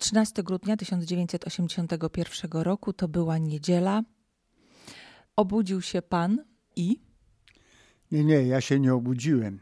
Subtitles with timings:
[0.00, 4.02] 13 grudnia 1981 roku to była niedziela.
[5.36, 6.44] Obudził się pan
[6.76, 7.00] i?
[8.12, 9.60] Nie, nie, ja się nie obudziłem.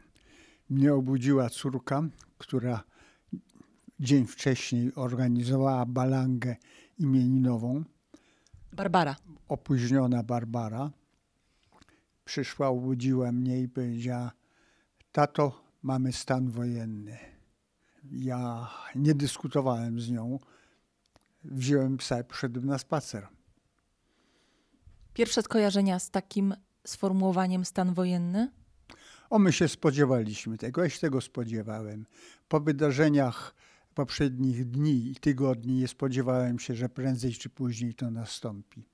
[0.70, 2.02] Mnie obudziła córka,
[2.38, 2.84] która
[4.00, 6.56] dzień wcześniej organizowała balangę
[6.98, 7.84] imieninową.
[8.72, 9.16] Barbara.
[9.48, 10.90] Opóźniona Barbara.
[12.24, 14.32] Przyszła, obudziła mnie i powiedziała:
[15.12, 17.37] Tato, mamy stan wojenny.
[18.12, 20.38] Ja nie dyskutowałem z nią.
[21.44, 23.28] Wziąłem psa i poszedłem na spacer.
[25.14, 26.54] Pierwsze skojarzenia z takim
[26.86, 28.50] sformułowaniem stan wojenny?
[29.30, 32.06] O, my się spodziewaliśmy tego, ja się tego spodziewałem.
[32.48, 33.54] Po wydarzeniach
[33.94, 38.84] poprzednich dni i tygodni nie spodziewałem się, że prędzej czy później to nastąpi.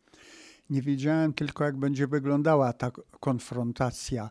[0.70, 4.30] Nie wiedziałem tylko, jak będzie wyglądała ta konfrontacja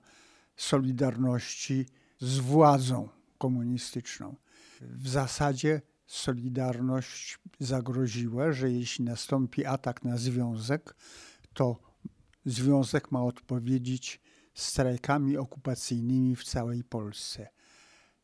[0.57, 1.85] Solidarności
[2.19, 4.35] z władzą komunistyczną.
[4.89, 10.95] W zasadzie Solidarność zagroziła, że jeśli nastąpi atak na związek,
[11.53, 11.79] to
[12.45, 14.21] związek ma odpowiedzieć
[14.53, 17.47] strajkami okupacyjnymi w całej Polsce.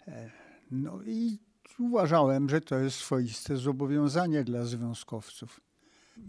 [0.07, 0.31] E,
[0.71, 1.39] no i
[1.79, 5.61] uważałem, że to jest swoiste zobowiązanie dla związkowców.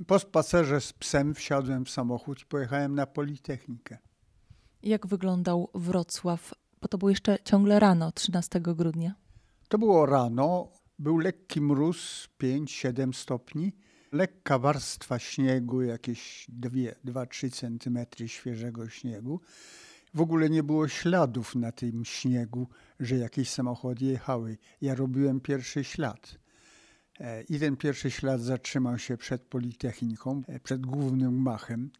[0.07, 3.99] Po spacerze z psem wsiadłem w samochód i pojechałem na Politechnikę.
[4.83, 6.55] Jak wyglądał Wrocław?
[6.81, 9.15] Bo to było jeszcze ciągle rano, 13 grudnia.
[9.71, 13.73] To było rano, był lekki mróz, 5-7 stopni,
[14.13, 16.47] lekka warstwa śniegu, jakieś
[17.05, 19.41] 2-3 centymetry świeżego śniegu.
[20.15, 22.69] W ogóle nie było śladów na tym śniegu,
[23.01, 24.59] że jakieś samochody jechały.
[24.81, 26.39] Ja robiłem pierwszy ślad.
[27.21, 31.91] E, I ten pierwszy ślad zatrzymał się przed Politechniką, e, przed głównym machem.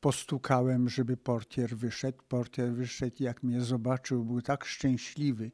[0.00, 2.18] Postukałem, żeby portier wyszedł.
[2.28, 5.50] Portier wyszedł jak mnie zobaczył, był tak szczęśliwy,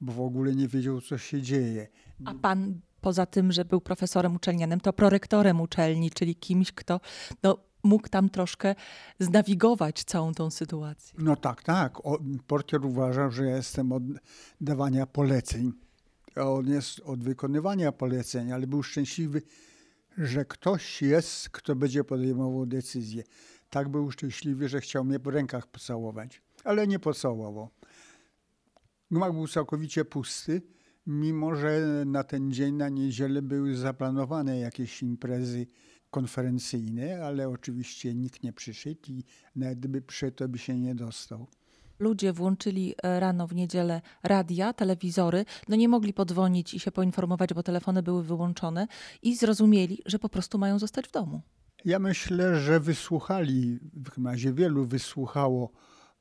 [0.00, 1.88] bo w ogóle nie wiedział, co się dzieje.
[2.24, 7.00] A pan poza tym, że był profesorem uczelnianym, to prorektorem uczelni, czyli kimś, kto
[7.42, 8.74] no, mógł tam troszkę
[9.20, 11.18] znawigować całą tą sytuację.
[11.18, 12.06] No tak, tak.
[12.06, 14.02] O, portier uważał, że ja jestem od
[14.60, 15.72] dawania poleceń.
[16.36, 19.42] A on jest od wykonywania poleceń, ale był szczęśliwy,
[20.18, 23.22] że ktoś jest, kto będzie podejmował decyzję.
[23.70, 27.68] Tak był szczęśliwy, że chciał mnie po rękach pocałować, ale nie pocałował.
[29.10, 30.62] Gmach był całkowicie pusty,
[31.06, 35.66] mimo że na ten dzień, na niedzielę były zaplanowane jakieś imprezy
[36.10, 39.24] konferencyjne, ale oczywiście nikt nie przyszedł i
[39.56, 41.46] nawet gdyby przyszedł, to by się nie dostał.
[41.98, 47.54] Ludzie włączyli e, rano w niedzielę radia, telewizory, no nie mogli podzwonić i się poinformować,
[47.54, 48.86] bo telefony były wyłączone
[49.22, 51.42] i zrozumieli, że po prostu mają zostać w domu.
[51.84, 55.72] Ja myślę, że wysłuchali, w razie wielu wysłuchało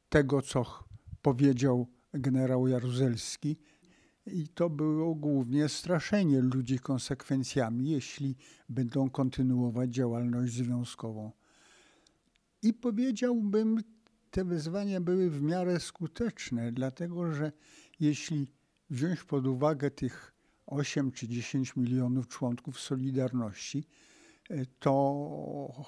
[0.09, 0.65] tego, co
[1.21, 1.87] powiedział
[2.19, 3.57] generał Jaruzelski
[4.27, 8.35] i to było głównie straszenie ludzi konsekwencjami, jeśli
[8.69, 11.31] będą kontynuować działalność związkową.
[12.61, 13.83] I powiedziałbym,
[14.31, 17.51] te wyzwania były w miarę skuteczne, dlatego że
[17.99, 18.47] jeśli
[18.89, 20.33] wziąć pod uwagę tych
[20.65, 23.87] 8 czy 10 milionów członków Solidarności,
[24.49, 25.85] e, to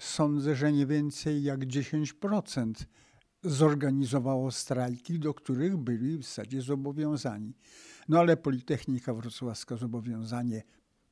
[0.00, 2.86] sądzę, że nie więcej jak 10%
[3.42, 7.54] zorganizowało strajki, do których byli w zasadzie zobowiązani.
[8.08, 10.62] No ale Politechnika Wrocławska zobowiązanie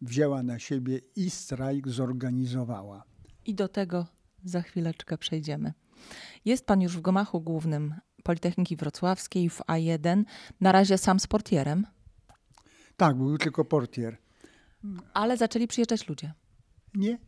[0.00, 3.04] wzięła na siebie i strajk zorganizowała.
[3.46, 4.06] I do tego
[4.44, 5.72] za chwileczkę przejdziemy.
[6.44, 10.24] Jest pan już w gmachu głównym Politechniki Wrocławskiej w A1,
[10.60, 11.86] na razie sam z portierem.
[12.96, 14.16] Tak, był tylko portier.
[15.14, 16.32] Ale zaczęli przyjeżdżać ludzie.
[16.94, 17.18] Nie,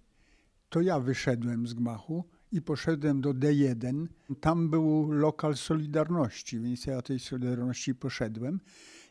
[0.68, 4.06] to ja wyszedłem z gmachu i poszedłem do D1.
[4.40, 8.60] Tam był lokal Solidarności, więc ja tej Solidarności poszedłem.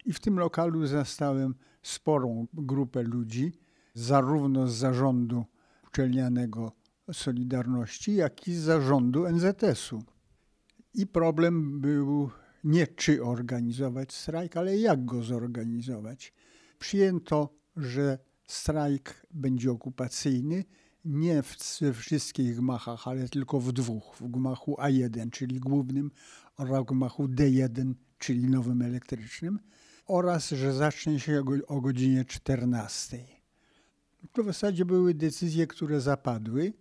[0.06, 3.52] I w tym lokalu zastałem sporą grupę ludzi,
[3.94, 5.46] zarówno z zarządu
[5.88, 6.72] uczelnianego
[7.14, 10.04] Solidarności, jak i z zarządu NZS-u.
[10.94, 12.30] I problem był
[12.64, 16.34] nie czy organizować strajk, ale jak go zorganizować.
[16.80, 20.64] Przyjęto, że strajk będzie okupacyjny,
[21.06, 21.44] nie
[21.82, 24.16] we wszystkich gmachach, ale tylko w dwóch.
[24.20, 26.12] W gmachu A1, czyli głównym,
[26.58, 29.60] oraz w gmachu D1, czyli nowym elektrycznym,
[30.06, 33.26] oraz że zacznie się o godzinie 14.
[34.34, 36.74] To w zasadzie były decyzje, które zapadły.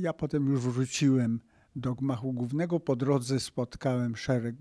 [0.00, 1.40] Ja potem już wróciłem
[1.76, 2.80] do gmachu głównego.
[2.80, 4.56] Po drodze spotkałem szereg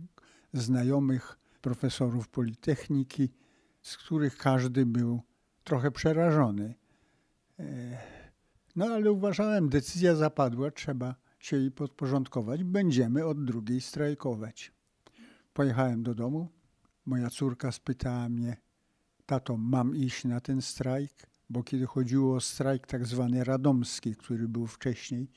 [0.53, 3.29] znajomych profesorów Politechniki,
[3.81, 5.21] z których każdy był
[5.63, 6.75] trochę przerażony.
[8.79, 12.63] No ale uważałem, decyzja zapadła, trzeba się jej podporządkować.
[12.63, 14.71] Będziemy od drugiej strajkować.
[15.53, 16.49] Pojechałem do domu.
[17.05, 18.57] Moja córka spytała mnie,
[19.25, 21.11] tato, mam iść na ten strajk,
[21.49, 25.27] bo kiedy chodziło o strajk tak zwany radomski, który był wcześniej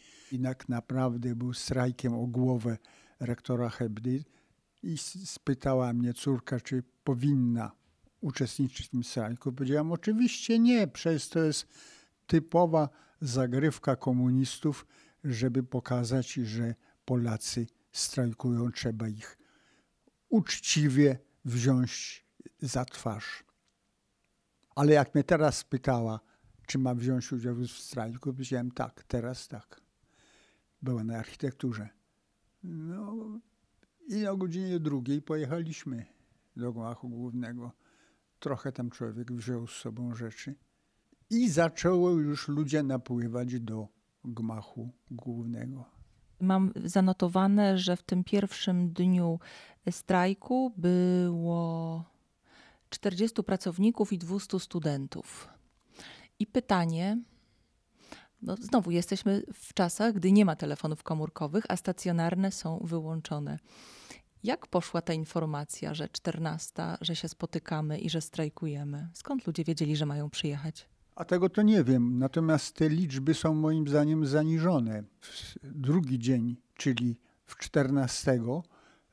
[0.43, 2.79] tak naprawdę był strajkiem o głowę
[3.21, 4.25] rektora Hebdy
[4.83, 7.73] i spytała mnie córka, czy powinna
[8.21, 9.53] uczestniczyć w tym strajku.
[9.53, 11.67] Powiedziałam, oczywiście nie, przecież to jest
[12.27, 12.89] typowa
[13.23, 14.87] zagrywka komunistów,
[15.25, 16.75] żeby pokazać, że
[17.05, 19.39] Polacy strajkują, trzeba ich
[20.29, 22.25] uczciwie wziąć
[22.61, 23.45] za twarz.
[24.75, 26.21] Ale jak mnie teraz pytała,
[26.67, 29.81] czy mam wziąć udział w strajku, powiedziałem tak, teraz tak.
[30.83, 31.89] Była na architekturze.
[32.63, 33.41] No
[34.09, 36.07] i o godzinie drugiej pojechaliśmy
[36.57, 37.73] do gmachu głównego.
[38.39, 40.55] Trochę tam człowiek wziął z sobą rzeczy.
[41.33, 43.89] I zaczęło już ludzie napływać do
[44.25, 45.85] gmachu głównego.
[46.41, 49.41] Mam zanotowane, że w tym pierwszym dniu
[49.91, 52.05] strajku było
[52.91, 55.49] 40 pracowników i 200 studentów.
[56.39, 57.19] I pytanie,
[58.43, 63.59] no znowu jesteśmy w czasach, gdy nie ma telefonów komórkowych, a stacjonarne są wyłączone.
[64.45, 69.09] Jak poszła ta informacja, że 14, że się spotykamy i że strajkujemy?
[69.15, 70.92] Skąd ludzie wiedzieli, że mają przyjechać?
[71.15, 72.19] A tego to nie wiem.
[72.19, 75.05] Natomiast te liczby są moim zdaniem zaniżone.
[75.63, 78.41] W drugi dzień, czyli w 14,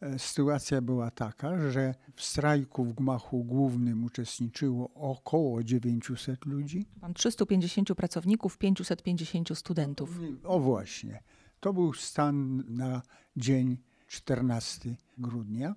[0.02, 6.86] e, sytuacja była taka, że w strajku w gmachu głównym uczestniczyło około 900 ludzi.
[7.02, 10.20] Mam 350 pracowników, 550 studentów.
[10.44, 11.24] O właśnie.
[11.60, 13.02] To był stan na
[13.38, 15.76] dzień 14 grudnia.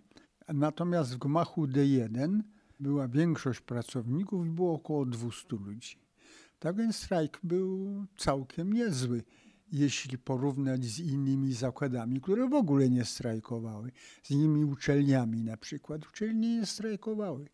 [0.48, 2.40] Natomiast w gmachu D1
[2.80, 6.02] była większość pracowników i było około 200 ludzi.
[6.62, 9.22] Tak więc strajk był całkiem niezły,
[9.72, 13.92] jeśli porównać z innymi zakładami, które w ogóle nie strajkowały,
[14.22, 16.06] z innymi uczelniami na przykład.
[16.06, 17.48] Uczelnie nie strajkowały.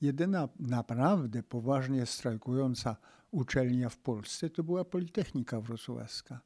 [0.00, 2.96] Jedyna naprawdę poważnie strajkująca
[3.30, 6.40] uczelnia w Polsce to była Politechnika Wrocławska.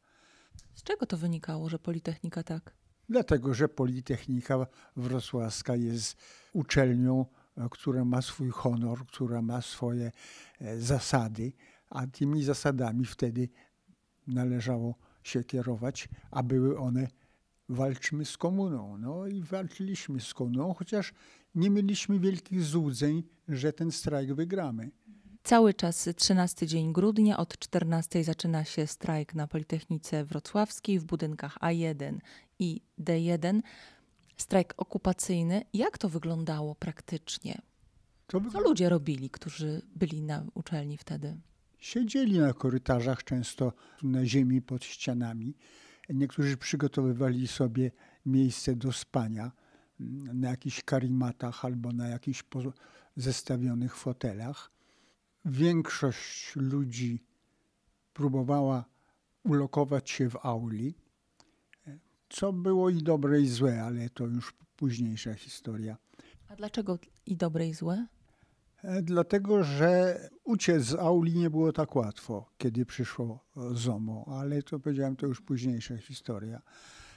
[0.74, 2.74] Z czego to wynikało, że Politechnika tak?
[3.08, 4.66] Dlatego, że Politechnika
[4.96, 6.16] Wrocławska jest
[6.52, 7.26] uczelnią,
[7.56, 10.12] e, która ma swój honor, która ma swoje
[10.60, 11.52] e, zasady,
[11.90, 13.48] a tymi zasadami wtedy
[14.26, 17.08] należało się kierować, a były one
[17.68, 18.98] walczmy z komuną.
[18.98, 21.12] No i walczyliśmy z komuną, chociaż
[21.54, 24.90] nie mieliśmy wielkich złudzeń, że ten strajk wygramy.
[25.42, 31.58] Cały czas 13 dzień grudnia, od 14 zaczyna się strajk na Politechnice Wrocławskiej w budynkach
[31.58, 32.18] A1
[32.58, 33.60] i D1.
[34.36, 35.62] Strajk okupacyjny.
[35.74, 37.62] Jak to wyglądało praktycznie?
[38.52, 41.40] Co ludzie robili, którzy byli na uczelni wtedy?
[41.80, 43.72] Siedzieli na korytarzach, często
[44.02, 45.54] na ziemi pod ścianami.
[46.08, 47.90] Niektórzy przygotowywali sobie
[48.26, 49.52] miejsce do spania
[50.00, 52.44] mm, na jakichś karimatach albo na jakichś
[53.16, 54.70] zestawionych fotelach.
[55.44, 57.24] Większość ludzi
[58.12, 58.84] próbowała
[59.44, 60.94] ulokować się w auli,
[62.28, 65.96] co było i dobre i złe, ale to już późniejsza historia.
[66.48, 68.06] A dlaczego i dobre i złe?
[68.84, 74.78] E, dlatego, że uciec z auli nie było tak łatwo, kiedy przyszło ZOMO, ale to
[74.78, 76.62] powiedziałem, to już późniejsza historia.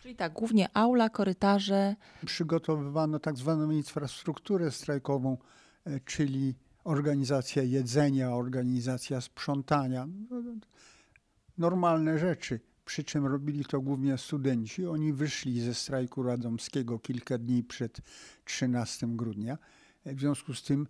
[0.04, 1.96] Czyli tak, głównie aula, korytarze.
[2.26, 5.38] Przygotowywano tak zwaną infrastrukturę strajkową,
[5.86, 10.08] e, czyli organizacja jedzenia, organizacja sprzątania.
[10.30, 10.52] No, no,
[11.58, 12.60] normalne rzeczy.
[12.86, 14.88] Przy czym robili to głównie studenci.
[14.88, 18.02] Oni wyszli ze strajku radomskiego kilka dni przed
[18.46, 19.58] 13 grudnia.
[20.06, 20.88] E, w związku z tym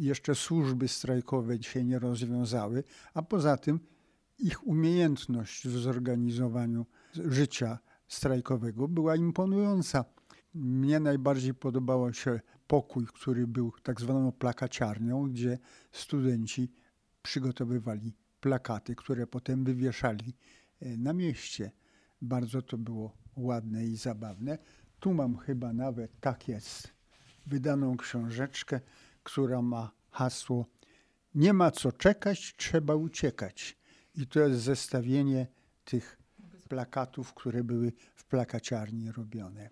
[0.00, 3.80] jeszcze służby strajkowe się nie rozwiązały, a poza tym
[4.38, 7.78] ich umiejętność w zorganizowaniu życia
[8.08, 10.04] strajkowego była imponująca.
[10.54, 15.58] Mnie najbardziej podobał się pokój, który był tak zwaną plakaciarnią, gdzie
[15.92, 16.72] studenci
[17.22, 20.34] przygotowywali plakaty, które potem wywieszali
[20.80, 21.70] e, na mieście.
[22.22, 24.58] Bardzo to było ładne i zabawne.
[25.00, 26.94] Tu mam chyba nawet, tak jest,
[27.46, 28.80] wydaną książeczkę
[29.24, 30.66] która ma hasło
[31.34, 33.76] Nie ma co czekać, trzeba uciekać.
[34.14, 35.46] I to jest zestawienie
[35.84, 36.18] tych
[36.68, 39.70] plakatów, które były w plakaciarni robione.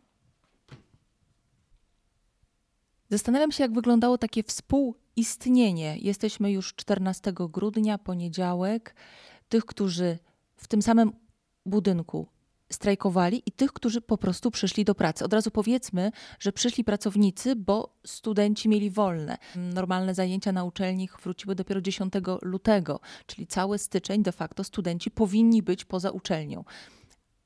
[3.10, 5.98] Zastanawiam się, jak wyglądało takie współistnienie.
[5.98, 8.94] Jesteśmy już 14 grudnia, poniedziałek.
[9.48, 10.18] Tych, którzy
[10.56, 11.12] w tym samym
[11.66, 12.28] budynku
[12.72, 15.24] strajkowali i tych, którzy po prostu przyszli do pracy.
[15.24, 19.38] Od razu powiedzmy, że przyszli pracownicy, bo studenci mieli wolne.
[19.56, 22.12] Normalne zajęcia na uczelni wróciły dopiero 10
[22.42, 26.64] lutego, czyli cały styczeń de facto studenci powinni być poza uczelnią.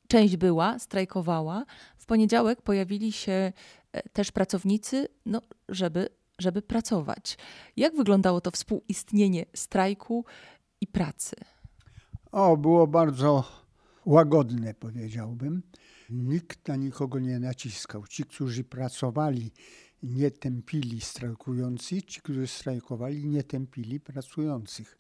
[0.09, 1.65] Część była, strajkowała.
[1.97, 3.53] W poniedziałek pojawili się
[3.93, 7.39] e, też pracownicy, no, żeby żeby pracować.
[7.77, 10.25] Jak wyglądało to współistnienie strajku
[10.81, 11.37] i pracy?
[12.33, 13.45] O, było bardzo
[14.07, 15.63] łagodne, powiedziałbym.
[16.11, 18.07] Nikt na nikogo nie naciskał.
[18.07, 19.53] Ci, którzy pracowali,
[20.03, 24.99] nie tępili strajkujących, ci, którzy strajkowali, nie tępili pracujących.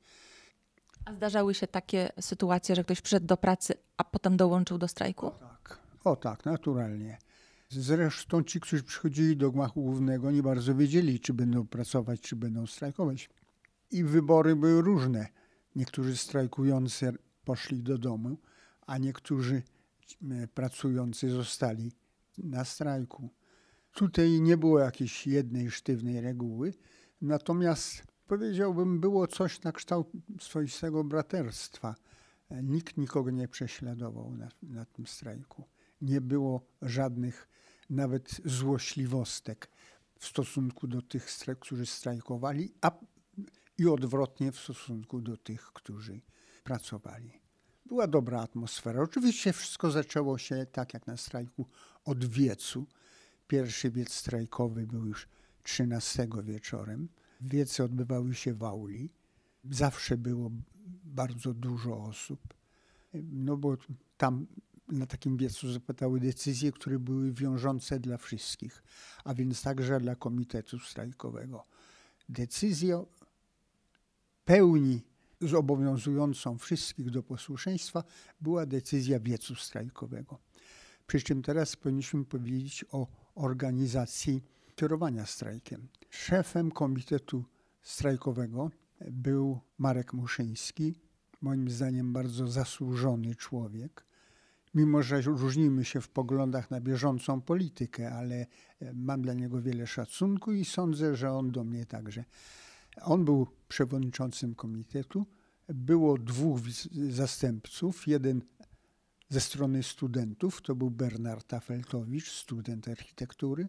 [1.04, 5.30] A zdarzały się takie sytuacje, że ktoś przyszedł do pracy, a potem dołączył do strajku?
[5.30, 7.18] Tak, o tak, naturalnie.
[7.68, 12.66] Zresztą ci, którzy przychodzili do gmachu głównego, nie bardzo wiedzieli, czy będą pracować, czy będą
[12.66, 13.30] strajkować.
[13.90, 15.26] I wybory były różne.
[15.76, 17.12] Niektórzy strajkujący
[17.44, 18.36] poszli do domu,
[18.86, 19.62] a niektórzy
[20.30, 21.92] e, pracujący zostali
[22.38, 23.30] na strajku.
[23.92, 26.74] Tutaj nie było jakiejś jednej sztywnej reguły,
[27.20, 30.08] natomiast powiedziałbym, było coś na kształt
[30.40, 31.94] swoistego braterstwa.
[32.62, 35.64] Nikt nikogo nie prześladował na, na tym strajku.
[36.00, 37.48] Nie było żadnych
[37.90, 39.70] nawet złośliwostek
[40.18, 41.26] w stosunku do tych,
[41.60, 42.90] którzy strajkowali, a
[43.78, 46.20] i odwrotnie w stosunku do tych, którzy
[46.64, 47.45] pracowali.
[47.88, 49.02] Była dobra atmosfera.
[49.02, 51.66] Oczywiście wszystko zaczęło się tak jak na strajku
[52.04, 52.86] od wiecu.
[53.48, 55.28] Pierwszy wiec strajkowy był już
[55.62, 57.08] 13 wieczorem.
[57.40, 59.10] Wiece odbywały się w auli.
[59.70, 60.50] Zawsze było
[61.04, 62.54] bardzo dużo osób.
[63.14, 63.76] No bo
[64.16, 64.46] tam
[64.88, 68.82] na takim wiecu zapadały decyzje, które były wiążące dla wszystkich,
[69.24, 71.64] a więc także dla komitetu strajkowego.
[72.28, 73.04] Decyzja
[74.44, 75.02] pełni
[75.40, 78.04] zobowiązującą wszystkich do posłuszeństwa
[78.40, 80.38] była decyzja wiecu strajkowego.
[81.06, 84.42] Przy czym teraz powinniśmy powiedzieć o organizacji
[84.74, 85.88] kierowania strajkiem.
[86.10, 87.44] Szefem komitetu
[87.82, 88.70] strajkowego
[89.10, 90.94] był Marek Muszyński,
[91.40, 94.06] moim zdaniem bardzo zasłużony człowiek.
[94.74, 98.46] Mimo, że różnimy się w poglądach na bieżącą politykę, ale
[98.94, 102.24] mam dla niego wiele szacunku i sądzę, że on do mnie także.
[103.02, 105.26] On był przewodniczącym komitetu.
[105.68, 106.60] Było dwóch
[107.10, 108.06] zastępców.
[108.06, 108.42] Jeden
[109.28, 113.68] ze strony studentów, to był Bernard Tafeltowicz, student architektury,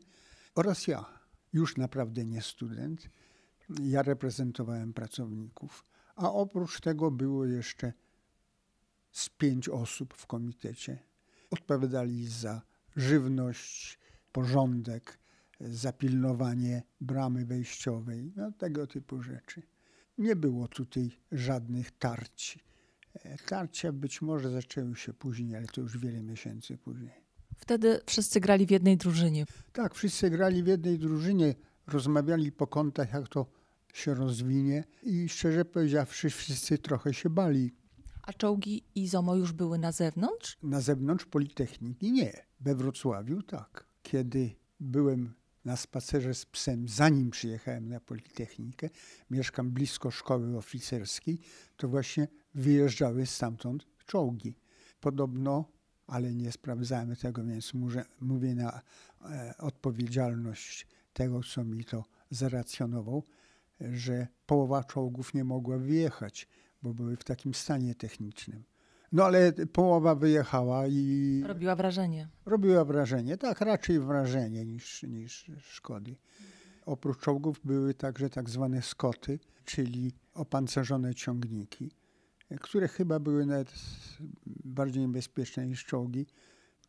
[0.56, 1.06] oraz ja,
[1.54, 3.10] już naprawdę nie student.
[3.82, 5.86] Ja reprezentowałem pracowników.
[6.16, 7.94] A oprócz tego było jeszcze
[9.12, 11.00] z pięć osób w komitecie.
[11.52, 12.62] Odpowiadali za
[12.96, 14.00] żywność,
[14.32, 15.20] porządek,
[15.60, 19.62] zapilnowanie bramy wejściowej, no, tego typu rzeczy.
[20.18, 22.60] Nie było tutaj żadnych tarć.
[23.14, 27.28] E, tarcia być może zaczęły się później, ale to już wiele miesięcy później.
[27.58, 29.46] Wtedy wszyscy grali w jednej drużynie.
[29.74, 31.56] Tak, wszyscy grali w jednej drużynie,
[31.88, 33.46] rozmawiali po kątach, jak to
[33.94, 37.72] się rozwinie i szczerze powiedziawszy, wszyscy trochę się bali.
[38.24, 40.58] A czołgi i ZOMO już były na zewnątrz?
[40.64, 42.34] Na zewnątrz Politechniki nie.
[42.60, 43.88] We Wrocławiu tak.
[44.04, 45.34] Kiedy byłem
[45.68, 48.90] na spacerze z psem, zanim przyjechałem na Politechnikę,
[49.30, 51.40] mieszkam blisko szkoły oficerskiej,
[51.78, 54.56] to właśnie wyjeżdżały stamtąd czołgi.
[55.00, 55.66] Podobno,
[56.08, 58.82] ale nie sprawdzałem tego, więc mówię, mówię na
[59.22, 63.24] e, odpowiedzialność tego, co mi to zaracjonował,
[63.80, 66.48] że połowa czołgów nie mogła wyjechać,
[66.84, 68.64] bo były w takim stanie technicznym.
[69.12, 71.44] No ale połowa wyjechała i.
[71.46, 72.28] Robiła wrażenie.
[72.46, 76.16] Robiła wrażenie, tak, raczej wrażenie niż, niż szkody.
[76.86, 81.92] Oprócz czołgów były także tak zwane skoty, czyli opancerzone ciągniki,
[82.62, 83.74] które chyba były nawet
[84.66, 86.26] bardziej niebezpieczne niż czołgi.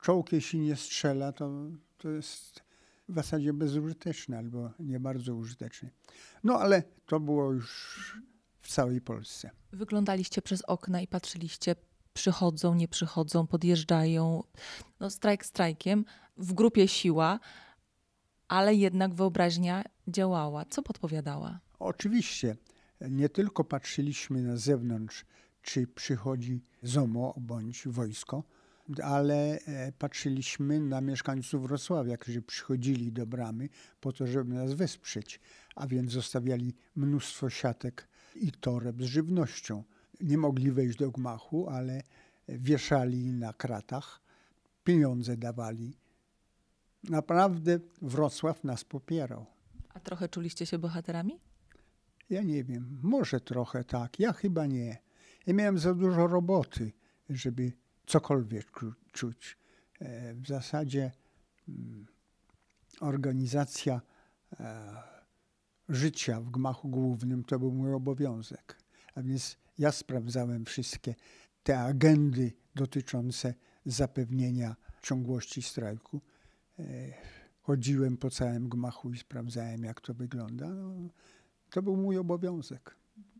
[0.02, 1.50] Czołg, jeśli nie strzela, to,
[1.98, 2.62] to jest
[3.08, 5.90] w zasadzie bezużyteczny albo nie bardzo użyteczny.
[6.44, 8.22] No ale to było już
[8.60, 9.50] w całej Polsce.
[9.72, 11.76] Wyglądaliście przez okna i patrzyliście
[12.18, 14.42] przychodzą, nie przychodzą, podjeżdżają.
[15.00, 16.04] No, strajk strajkiem,
[16.37, 17.40] w grupie siła,
[18.48, 20.64] ale jednak wyobraźnia działała.
[20.64, 21.60] Co podpowiadała?
[21.78, 22.56] Oczywiście.
[23.10, 25.25] Nie tylko patrzyliśmy na zewnątrz,
[25.62, 28.44] czy przychodzi ZOMO bądź wojsko,
[29.02, 33.68] ale e, patrzyliśmy na mieszkańców Wrocławia, którzy przychodzili do bramy
[34.00, 35.40] po to, żeby nas wesprzeć,
[35.76, 39.84] a więc zostawiali mnóstwo siatek i toreb z żywnością
[40.20, 42.02] nie mogli wejść do gmachu, ale
[42.48, 44.20] wieszali na kratach,
[44.84, 45.96] pieniądze dawali.
[47.04, 49.46] Naprawdę Wrocław nas popierał.
[49.94, 51.40] A trochę czuliście się bohaterami?
[52.30, 54.98] Ja nie wiem, może trochę tak, ja chyba nie.
[55.46, 56.92] Ja miałem za dużo roboty,
[57.30, 57.72] żeby
[58.06, 58.70] cokolwiek
[59.12, 59.58] czuć.
[60.00, 61.12] E, w zasadzie
[61.68, 62.06] mm,
[63.00, 64.00] organizacja
[64.60, 64.96] e,
[65.88, 68.78] życia w gmachu głównym to był mój obowiązek.
[69.14, 71.14] A więc ja sprawdzałem wszystkie
[71.62, 73.54] te agendy dotyczące
[73.87, 76.20] zapewnienia ciągłości strajku.
[76.78, 76.85] E,
[77.61, 80.68] chodziłem po całym gmachu i sprawdzałem, jak to wygląda.
[80.68, 81.08] No,
[81.70, 82.97] to był mój obowiązek.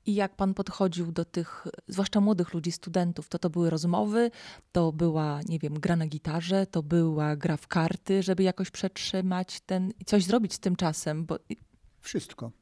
[0.07, 4.31] I jak pan podchodził do tych, zwłaszcza młodych ludzi, studentów, to to były rozmowy,
[4.73, 9.61] to była, nie wiem, gra na gitarze, to była gra w karty, żeby jakoś przetrzymać
[9.61, 11.39] ten i coś zrobić z tym czasem, bo
[12.01, 12.53] Wszystko.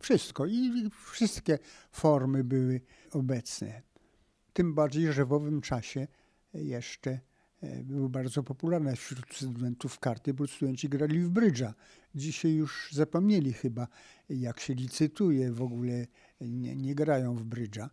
[0.00, 0.46] Wszystko.
[0.46, 1.58] I wszystkie
[1.92, 2.80] formy były
[3.12, 3.82] obecne.
[4.52, 6.06] Tym bardziej, że w owym czasie
[6.54, 7.20] jeszcze
[7.60, 11.74] e, były bardzo popularne wśród studentów karty, bo studenci grali w brydża.
[12.14, 13.88] Dzisiaj już zapomnieli chyba,
[14.28, 16.06] jak się licytuje, w ogóle
[16.40, 17.90] nie, nie grają w brydża,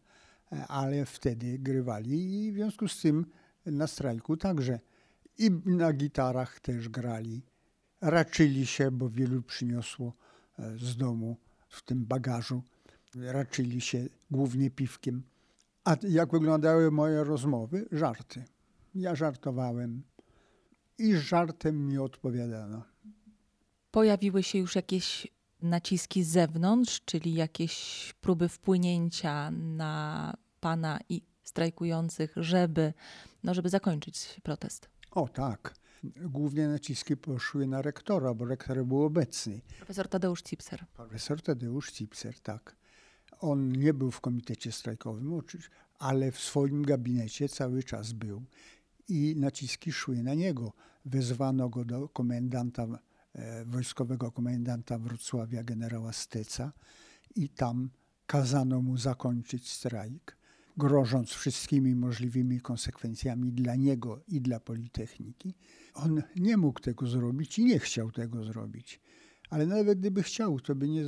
[0.52, 3.26] e, ale wtedy grywali i w związku z tym
[3.66, 4.80] na strajku także.
[5.38, 7.42] I na gitarach też grali.
[8.02, 10.14] Raczyli się, bo wielu przyniosło
[10.60, 11.38] e, z domu
[11.70, 12.64] w tym bagażu.
[13.22, 15.24] Raczyli się głównie piwkiem.
[15.84, 17.88] A jak wyglądały moje rozmowy?
[17.92, 18.44] Żarty.
[18.96, 20.04] Ja żartowałem
[20.98, 22.84] i żartem mi odpowiadano.
[23.92, 25.28] pojawiły się już jakieś
[25.62, 32.94] naciski z zewnątrz, czyli jakieś próby wpłynięcia na pana i strajkujących, żeby,
[33.44, 34.90] no, żeby zakończyć protest.
[35.12, 35.76] O tak.
[36.04, 39.62] Głównie naciski poszły na rektora, bo rektor był obecny.
[39.78, 40.86] Profesor Tadeusz Cipser.
[40.94, 42.76] Profesor Tadeusz Cipser, tak.
[43.40, 45.42] On nie był w komitecie strajkowym,
[46.00, 48.44] ale w swoim gabinecie cały czas był
[49.08, 50.74] i naciski szły na niego.
[51.06, 52.88] Wezwano go do komendanta,
[53.34, 56.74] e, wojskowego komendanta Wrocławia, generała Steca
[57.36, 57.90] i tam
[58.26, 60.38] kazano mu zakończyć strajk,
[60.78, 65.56] grożąc wszystkimi możliwymi konsekwencjami dla niego i dla Politechniki.
[65.94, 69.02] On nie mógł tego zrobić i nie chciał tego zrobić.
[69.50, 71.04] Ale nawet gdyby chciał, to by nie,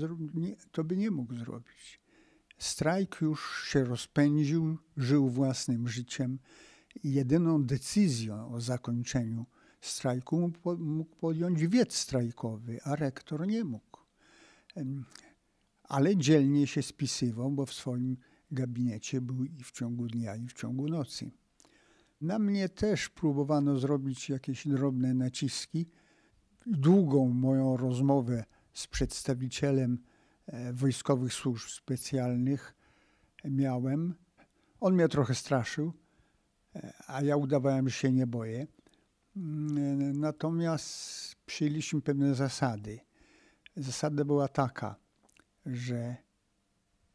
[0.72, 2.00] to by nie mógł zrobić.
[2.60, 6.40] Strajk już się rozpędził, żył własnym życiem
[7.04, 9.46] jedyną decyzją o zakończeniu
[9.82, 14.00] strajku mógł, po- mógł podjąć wiec strajkowy, a rektor nie mógł.
[15.84, 18.18] Ale dzielnie się spisywał, bo w swoim
[18.52, 21.32] gabinecie był i w ciągu dnia, i w ciągu nocy.
[22.22, 25.90] Na mnie też próbowano zrobić jakieś drobne naciski.
[26.66, 30.04] Długą moją rozmowę z przedstawicielem
[30.74, 32.76] wojskowych służb specjalnych
[33.46, 34.16] miałem.
[34.80, 35.94] On mnie trochę straszył,
[36.76, 38.68] e, a ja udawałem, że się nie boję.
[39.36, 43.00] Mm, Natomiast przyjęliśmy pewne zasady.
[43.76, 44.96] Zasada była taka,
[45.66, 46.16] że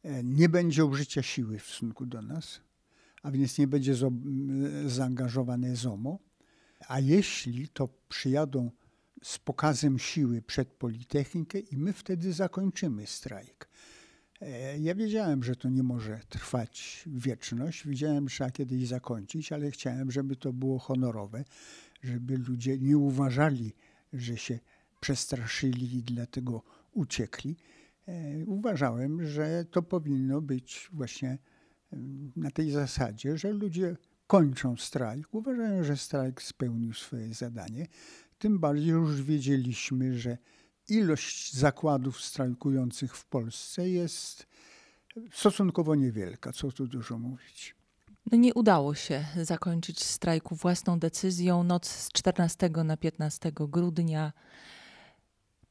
[0.03, 2.61] e, nie będzie użycia siły w stosunku do nas,
[3.23, 3.95] a więc nie będzie
[4.87, 6.19] zaangażowane ZOMO,
[6.89, 8.71] a jeśli to przyjadą
[9.25, 13.69] z pokazem siły przed Politechnikę i my wtedy zakończymy strajk.
[14.41, 19.71] E, Ja wiedziałem, że to nie może trwać wieczność, wiedziałem, że trzeba kiedyś zakończyć, ale
[19.71, 21.45] chciałem, żeby to było honorowe,
[22.03, 23.73] żeby ludzie nie uważali,
[24.13, 24.59] że się
[25.01, 27.57] przestraszyli i dlatego uciekli.
[28.09, 31.39] E, Uważałem, że to powinno być właśnie
[32.37, 37.87] na tej zasadzie, że ludzie kończą strajk, uważają, że strajk spełnił swoje zadanie.
[38.39, 40.39] Tym bardziej już wiedzieliśmy, że
[40.89, 44.47] ilość zakładów strajkujących w Polsce jest
[45.33, 47.75] stosunkowo niewielka, co tu dużo mówić.
[48.33, 51.65] No nie udało się zakończyć strajku własną decyzją.
[51.65, 54.33] Noc z 14 na 15 grudnia.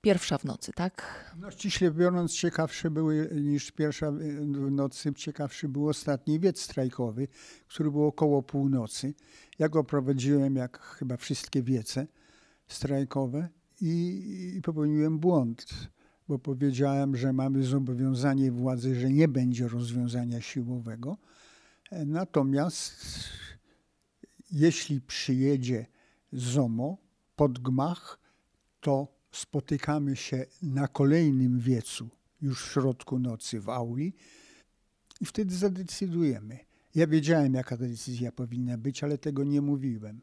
[0.01, 1.25] Pierwsza w nocy, tak?
[1.39, 7.27] No ściśle biorąc, ciekawsze były niż pierwsza w nocy, ciekawszy był ostatni wiec strajkowy,
[7.67, 9.13] który był około północy.
[9.59, 12.07] Ja go prowadziłem jak chyba wszystkie wiece
[12.73, 13.49] strajkowe
[13.81, 15.65] i, i popełniłem błąd,
[16.27, 21.17] bo powiedziałem, że mamy zobowiązanie władzy, że nie będzie rozwiązania siłowego.
[21.91, 23.05] E, Natomiast
[24.51, 25.85] jeśli przyjedzie
[26.33, 26.97] ZOMO
[27.35, 28.19] pod gmach,
[28.81, 32.09] to spotykamy się na kolejnym wiecu,
[32.41, 34.13] już w środku nocy w auli
[35.21, 36.59] i wtedy zadecydujemy.
[36.95, 40.21] Ja wiedziałem, jaka decyzja powinna być, ale tego nie mówiłem.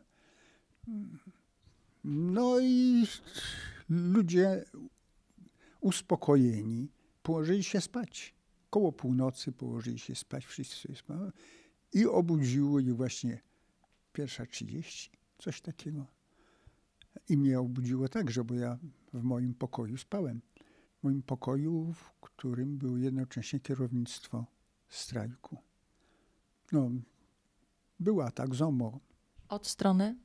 [2.04, 3.06] No i
[3.88, 4.64] ludzie
[5.80, 6.88] uspokojeni
[7.22, 8.34] położyli się spać.
[8.70, 11.30] Koło północy położyli się spać, wszyscy spali.
[11.92, 13.40] I obudziło je właśnie
[14.12, 16.06] pierwsza trzydzieści, coś takiego.
[17.28, 18.78] I mnie obudziło także, bo ja
[19.12, 20.40] w moim pokoju spałem.
[21.00, 24.46] W moim pokoju, w którym było jednocześnie kierownictwo
[24.88, 25.58] strajku.
[26.72, 26.90] No,
[28.00, 29.00] był atak ZOMO
[29.48, 30.16] Od strony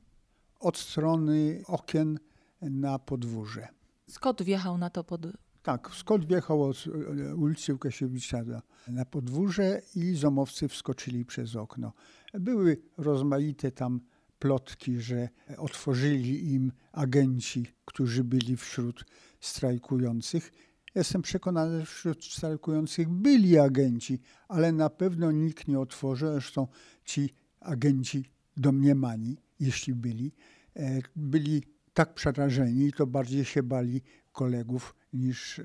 [0.60, 2.18] od strony okien
[2.62, 3.68] na podwórze.
[4.08, 5.26] Skąd wjechał na to pod...
[5.62, 6.84] Tak, skąd wjechał od
[7.30, 11.92] e, ulicy Łukasiewicza na- na podwórze i zomowcy wskoczyli przez okno.
[12.34, 14.00] Były rozmaite tam
[14.38, 19.04] plotki, że otworzyli im agenci, którzy byli wśród
[19.40, 20.52] strajkujących.
[20.94, 26.32] Jestem przekonany, że wśród strajkujących byli agenci, ale na pewno nikt nie otworzył.
[26.32, 26.66] Zresztą
[27.04, 28.24] ci agenci
[28.56, 30.32] domniemani, jeśli byli,
[30.76, 31.62] e, byli
[31.94, 35.64] tak przerażeni i to bardziej się bali kolegów niż e,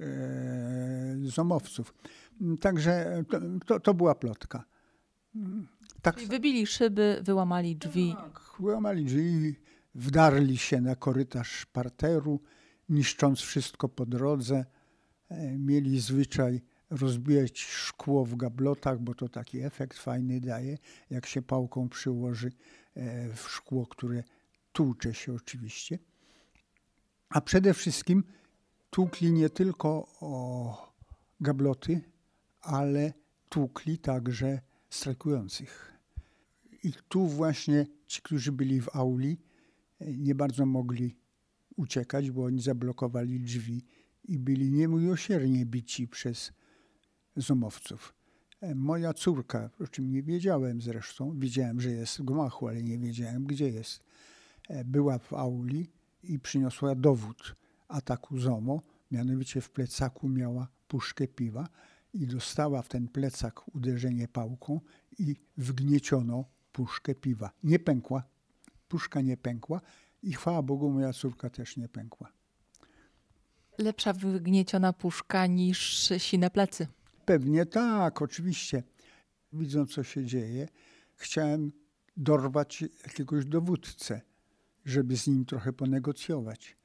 [1.23, 1.93] zomowców.
[2.60, 4.65] Także to, to, to była plotka.
[6.01, 6.15] Tak.
[6.15, 8.15] Czyli wybili szyby, wyłamali drzwi.
[8.17, 9.56] Tak, wyłamali drzwi,
[9.95, 12.41] wdarli się na korytarz parteru,
[12.89, 14.65] niszcząc wszystko po drodze.
[15.30, 20.77] E, mieli zwyczaj rozbijać szkło w gablotach, bo to taki efekt fajny daje,
[21.10, 22.51] jak się pałką przyłoży
[22.95, 24.23] e, w szkło, które
[24.71, 25.99] tłucze się oczywiście.
[27.30, 28.23] A przede wszystkim
[28.89, 30.93] tłukli nie tylko o
[31.41, 32.01] gabloty,
[32.62, 33.13] ale
[33.49, 35.93] tłukli także strajkujących.
[36.84, 39.38] I tu właśnie ci, którzy byli w auli,
[40.01, 41.17] nie bardzo mogli
[41.75, 43.86] uciekać, bo oni zablokowali drzwi
[44.23, 46.51] i byli niemiłosiernie bici przez
[47.36, 48.13] zomowców.
[48.76, 53.46] Moja córka, o czym nie wiedziałem zresztą, wiedziałem, że jest w gmachu, ale nie wiedziałem,
[53.46, 54.04] gdzie jest,
[54.86, 55.89] była w auli
[56.24, 57.56] i przyniosła dowód
[57.88, 61.67] ataku ZOMO, mianowicie w plecaku miała puszkę piwa
[62.13, 64.82] i dostała w ten plecak uderzenie pałką
[65.20, 67.52] i wgnieciono puszkę piwa.
[67.63, 68.24] Nie pękła,
[68.88, 69.82] puszka nie pękła
[70.24, 72.32] i chwała Bogu moja córka też nie pękła.
[73.78, 76.88] Lepsza wygnieciona puszka niż sine plecy.
[77.32, 78.84] Pewnie tak, oczywiście.
[79.54, 80.67] Widząc co się dzieje,
[81.15, 81.72] chciałem
[82.17, 84.22] dorwać jakiegoś dowódcę,
[84.86, 86.78] żeby z nim trochę ponegocjować.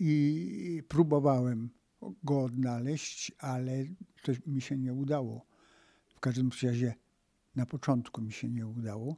[0.00, 1.70] I próbowałem
[2.24, 3.84] go odnaleźć, ale
[4.22, 5.46] to mi się nie udało.
[6.14, 6.94] W każdym razie
[7.56, 9.16] na początku mi się nie udało.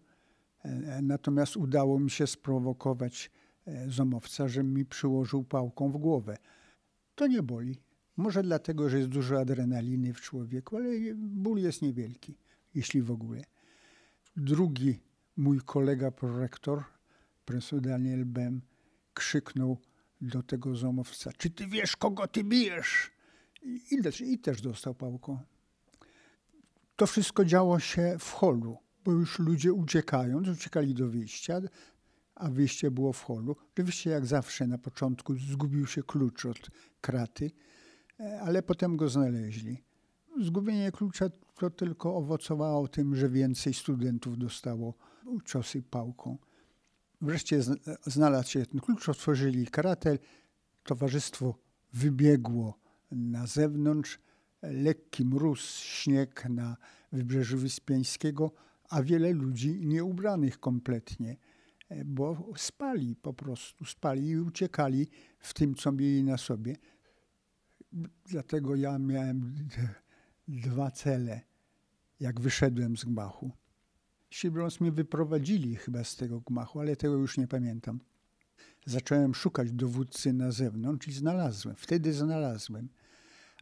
[0.64, 3.30] E, natomiast udało mi się sprowokować
[3.66, 6.36] e, zomowca, że mi przyłożył pałką w głowę.
[7.14, 7.91] To nie boli.
[8.16, 12.38] Może dlatego, że jest dużo adrenaliny w człowieku, ale ból jest niewielki,
[12.74, 13.44] jeśli w ogóle.
[14.36, 15.00] Drugi
[15.36, 16.84] mój kolega prorektor,
[17.44, 18.60] profesor Daniel Bem,
[19.14, 19.78] krzyknął
[20.20, 23.10] do tego zomowca, czy ty wiesz, kogo ty bijesz?
[23.90, 25.38] I, też, I też dostał pałką.
[26.96, 31.60] To wszystko działo się w holu, bo już ludzie uciekając, uciekali do wyjścia,
[32.34, 33.56] a wyjście było w holu.
[33.72, 36.70] Oczywiście jak zawsze na początku zgubił się klucz od
[37.00, 37.50] kraty,
[38.18, 39.82] ale potem go znaleźli.
[40.40, 44.94] Zgubienie klucza to tylko owocowało tym, że więcej studentów dostało
[45.44, 46.38] ciosy pałką.
[47.20, 47.60] Wreszcie
[48.06, 50.18] znalazł się ten klucz, otworzyli karatel,
[50.84, 51.54] towarzystwo
[51.92, 52.78] wybiegło
[53.10, 54.18] na zewnątrz,
[54.62, 56.76] lekki mróz, śnieg na
[57.12, 58.52] wybrzeżu Wyspiańskiego,
[58.88, 61.36] a wiele ludzi nieubranych kompletnie,
[62.04, 66.76] bo spali po prostu, spali i uciekali w tym, co mieli na sobie.
[68.26, 69.54] Dlatego ja miałem
[70.48, 71.40] dwa cele,
[72.20, 73.50] jak wyszedłem z gmachu.
[74.30, 78.00] Siedząc mnie wyprowadzili chyba z tego gmachu, ale tego już nie pamiętam.
[78.86, 81.76] Zacząłem szukać dowódcy na zewnątrz i znalazłem.
[81.76, 82.88] Wtedy znalazłem.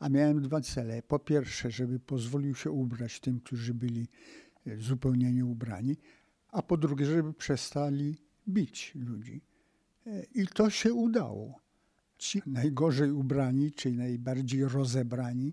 [0.01, 1.03] A miałem dwa cele.
[1.03, 4.09] Po pierwsze, żeby pozwolił się ubrać tym, którzy byli
[4.67, 5.97] e, zupełnie nieubrani,
[6.49, 8.17] a po drugie, żeby przestali
[8.49, 9.41] bić ludzi.
[10.07, 11.61] E, I to się udało.
[12.21, 15.53] Ci najgorzej ubrani, czyli najbardziej rozebrani,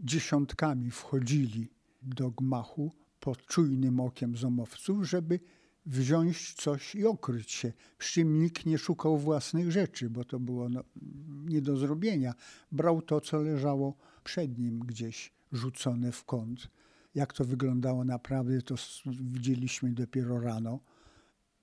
[0.00, 1.68] dziesiątkami wchodzili
[2.02, 5.40] do gmachu, pod czujnym okiem zomowców, żeby
[5.86, 7.72] wziąć coś i okryć się.
[7.98, 10.84] Przy czym nikt nie szukał własnych rzeczy, bo to było no,
[11.44, 12.34] nie do zrobienia.
[12.72, 16.68] Brał to, co leżało przed nim gdzieś rzucone w kąt.
[17.14, 18.74] Jak to wyglądało naprawdę, to
[19.06, 20.80] widzieliśmy dopiero rano.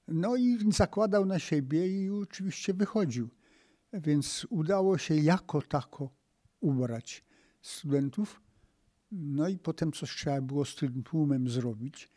[0.08, 3.30] No i zakładał na siebie i oczywiście wychodził.
[3.94, 6.10] Więc udało się jako tako
[6.60, 7.26] ubrać
[7.62, 8.42] studentów
[9.14, 12.10] no i potem coś trzeba było z tym tłumem zrobić.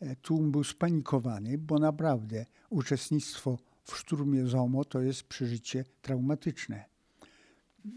[0.00, 6.84] E, tłum był spanikowany, bo naprawdę uczestnictwo w szturmie ZOMO to jest przeżycie traumatyczne.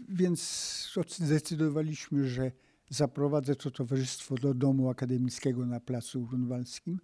[0.08, 0.40] Więc
[1.18, 2.52] zdecydowaliśmy, że
[2.88, 7.00] zaprowadzę to towarzystwo do domu akademickiego na Placu Grunwaldzkim.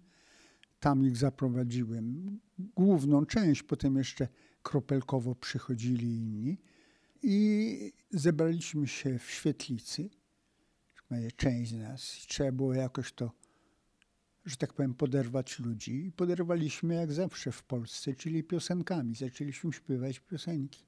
[0.79, 2.39] Tam ich zaprowadziłem.
[2.75, 4.27] Główną część, potem jeszcze
[4.63, 6.57] kropelkowo przychodzili inni.
[7.23, 10.09] I zebraliśmy się w świetlicy
[11.35, 12.01] część z nas.
[12.27, 13.31] Trzeba było jakoś to,
[14.45, 16.05] że tak powiem, poderwać ludzi.
[16.05, 19.15] I poderwaliśmy jak zawsze w Polsce, czyli piosenkami.
[19.15, 20.85] Zaczęliśmy śpiewać piosenki.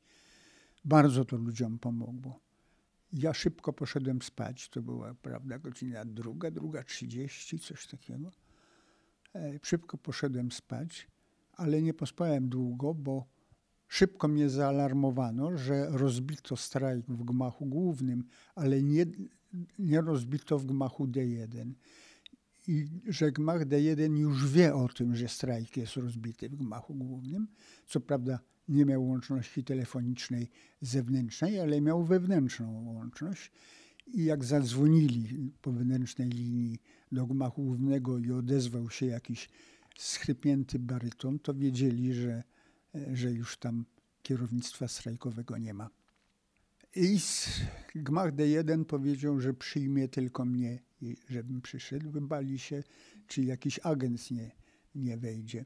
[0.86, 2.40] Bardzo to ludziom pomogło.
[3.14, 4.70] Ja szybko poszedłem spać.
[4.70, 8.32] To była, prawda, godzina druga, druga trzydzieści, coś takiego.
[9.36, 11.08] E, szybko poszedłem spać.
[11.54, 13.28] ale nie pospałem długo, bo
[13.92, 18.24] szybko mnie zaalarmowano, że rozbito strajk w gmachu głównym,
[18.56, 19.06] ale nie,
[19.80, 21.74] nie rozbito w gmachu D1.
[22.68, 27.48] I że gmach D1 już wie o tym, że strajk jest rozbity w gmachu głównym.
[27.88, 30.50] Co prawda nie miał łączności telefonicznej
[30.82, 33.52] zewnętrznej, ale miał wewnętrzną łączność.
[34.08, 36.80] I jak zadzwonili po wewnętrznej linii
[37.12, 39.50] do gmachu głównego i odezwał się jakiś
[39.98, 42.44] schrypnięty baryton, to wiedzieli, że,
[43.14, 43.86] że już tam
[44.24, 45.90] kierownictwa strajkowego nie ma.
[46.96, 47.20] I
[47.96, 50.80] gmach D1 powiedział, że przyjmie tylko mnie,
[51.30, 52.12] żebym przyszedł.
[52.12, 52.84] Wybali się,
[53.28, 54.52] czy jakiś agent nie,
[54.96, 55.66] nie wejdzie.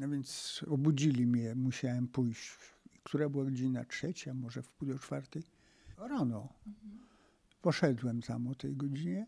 [0.00, 2.50] No więc obudzili mnie, musiałem pójść.
[3.02, 5.42] Która była godzina trzecia, może w pół do czwartej?
[5.96, 6.48] Rano.
[7.62, 9.26] Poszedłem tam o tej godzinie.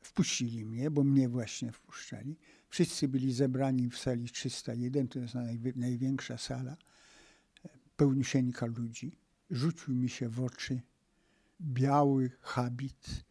[0.00, 2.36] Wpuścili mnie, bo mnie właśnie wpuszczali.
[2.70, 5.34] Wszyscy byli zebrani w sali 301, to jest
[5.76, 6.76] największa sala,
[7.96, 9.16] pełniusieńka ludzi.
[9.50, 10.80] Rzucił mi się w oczy
[11.60, 13.24] biały habit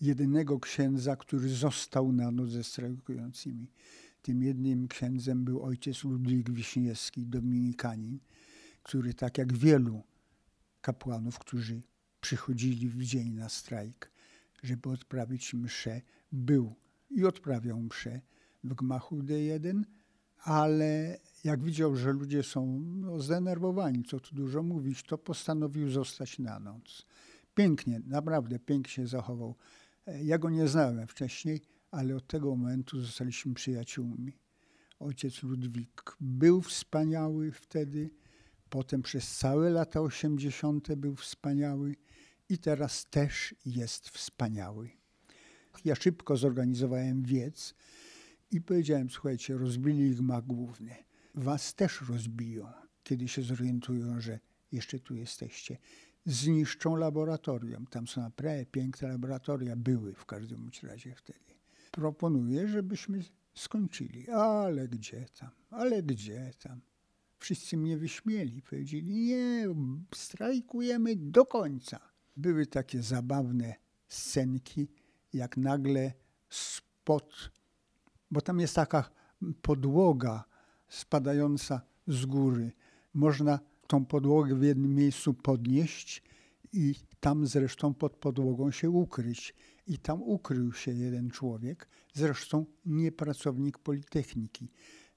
[0.00, 3.70] jedynego księdza, który został na noc ze strajkującymi.
[4.22, 8.18] Tym jednym księdzem był ojciec Ludwik Wiśniewski, dominikanin,
[8.82, 10.02] który tak jak wielu
[10.80, 11.82] kapłanów, którzy
[12.20, 14.10] przychodzili w dzień na strajk,
[14.62, 16.00] żeby odprawić mszę,
[16.32, 16.74] był
[17.10, 18.20] i odprawiał mszę
[18.64, 19.82] w gmachu D1,
[20.38, 26.38] ale jak widział, że ludzie są no, zdenerwowani, co tu dużo mówić, to postanowił zostać
[26.38, 27.06] na noc.
[27.54, 29.54] Pięknie, naprawdę pięknie się zachował.
[30.22, 34.32] Ja go nie znałem wcześniej, ale od tego momentu zostaliśmy przyjaciółmi.
[34.98, 38.10] Ojciec Ludwik był wspaniały wtedy,
[38.70, 40.94] potem przez całe lata 80.
[40.94, 41.96] był wspaniały
[42.48, 44.90] i teraz też jest wspaniały.
[45.84, 47.74] Ja szybko zorganizowałem wiec
[48.50, 50.96] i powiedziałem, słuchajcie, rozbili gmach główny.
[51.34, 52.66] Was też rozbiją,
[53.02, 54.38] kiedy się zorientują, że
[54.72, 55.78] jeszcze tu jesteście.
[56.26, 57.86] Zniszczą laboratorium.
[57.86, 61.54] Tam są naprawdę piękne laboratoria, były w każdym razie wtedy.
[61.90, 64.30] Proponuję, żebyśmy skończyli.
[64.30, 66.80] Ale gdzie tam, ale gdzie tam.
[67.38, 69.68] Wszyscy mnie wyśmieli, powiedzieli, nie,
[70.14, 72.00] strajkujemy do końca.
[72.36, 73.74] Były takie zabawne
[74.08, 74.88] scenki,
[75.32, 76.12] jak nagle
[76.48, 77.50] spod,
[78.30, 79.10] bo tam jest taka
[79.62, 80.44] podłoga
[80.88, 82.72] spadająca z góry.
[83.14, 86.22] Można tą podłogę w jednym miejscu podnieść
[86.72, 89.54] i tam zresztą pod podłogą się ukryć.
[89.86, 94.70] I tam ukrył się jeden człowiek, zresztą nie pracownik Politechniki,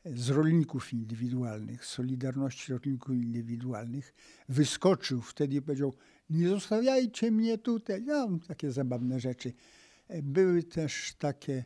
[0.06, 4.14] z rolników indywidualnych, z Solidarności Rolników Indywidualnych.
[4.50, 5.94] Wyskoczył wtedy i powiedział,
[6.30, 8.02] nie zostawiajcie mnie tutaj.
[8.02, 9.54] No, takie zabawne rzeczy.
[10.24, 11.64] Były też takie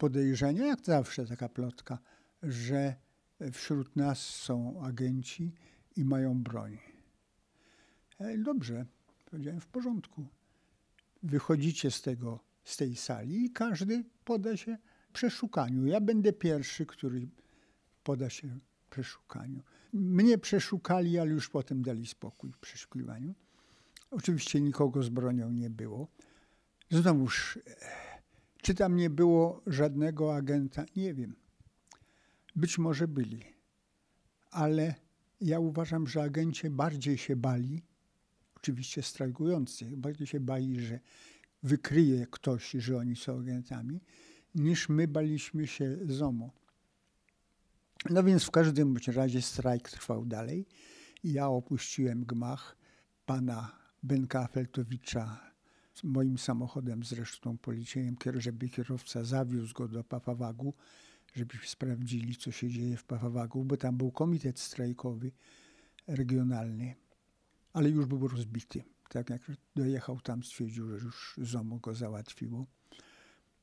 [0.00, 1.98] podejrzenia, jak zawsze taka plotka,
[2.42, 2.94] że
[3.52, 5.52] wśród nas są agenci
[5.96, 6.78] i mają broń.
[8.38, 8.86] Dobrze,
[9.30, 10.26] powiedziałem w porządku.
[11.22, 14.78] Wychodzicie z, tego, z tej sali i każdy poda się
[15.12, 15.86] przeszukaniu.
[15.86, 17.28] Ja będę pierwszy, który
[18.04, 18.58] poda się
[18.90, 19.62] przeszukaniu.
[19.92, 23.34] Mnie przeszukali, ale już potem dali spokój w przeszukiwaniu.
[24.10, 26.08] Oczywiście nikogo z bronią nie było.
[26.90, 27.58] Znowuż,
[28.62, 30.84] czy tam nie było żadnego agenta?
[30.96, 31.36] Nie wiem.
[32.56, 33.44] Być może byli,
[34.50, 34.94] ale
[35.40, 37.82] ja uważam, że agenci bardziej się bali,
[38.56, 41.00] oczywiście strajkujący, bardziej się bali, że
[41.62, 44.00] wykryje ktoś, że oni są agentami,
[44.54, 46.50] niż my baliśmy się ZOMO.
[48.10, 50.66] No więc w każdym razie strajk trwał dalej.
[51.24, 52.76] Ja opuściłem gmach
[53.26, 55.50] pana Benka Feltowicza
[56.04, 60.74] moim samochodem zresztą poleciłem, żeby kierowca zawiózł go do Papawagu,
[61.34, 65.32] żebyśmy sprawdzili, co się dzieje w Papawagu, bo tam był komitet strajkowy
[66.06, 66.94] regionalny,
[67.72, 68.84] ale już był rozbity.
[69.08, 69.42] Tak jak
[69.76, 72.66] dojechał tam, stwierdził, że już ZOMO go załatwiło.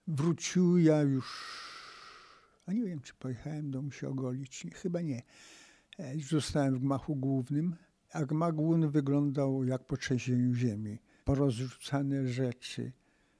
[0.07, 1.25] Wrócił ja już,
[2.65, 5.23] a nie wiem, czy pojechałem do się ogolić, chyba nie.
[5.99, 7.75] E, zostałem w gmachu głównym,
[8.13, 12.91] a gmach główny wyglądał jak po trzęsieniu ziemi porozrzucane rzeczy.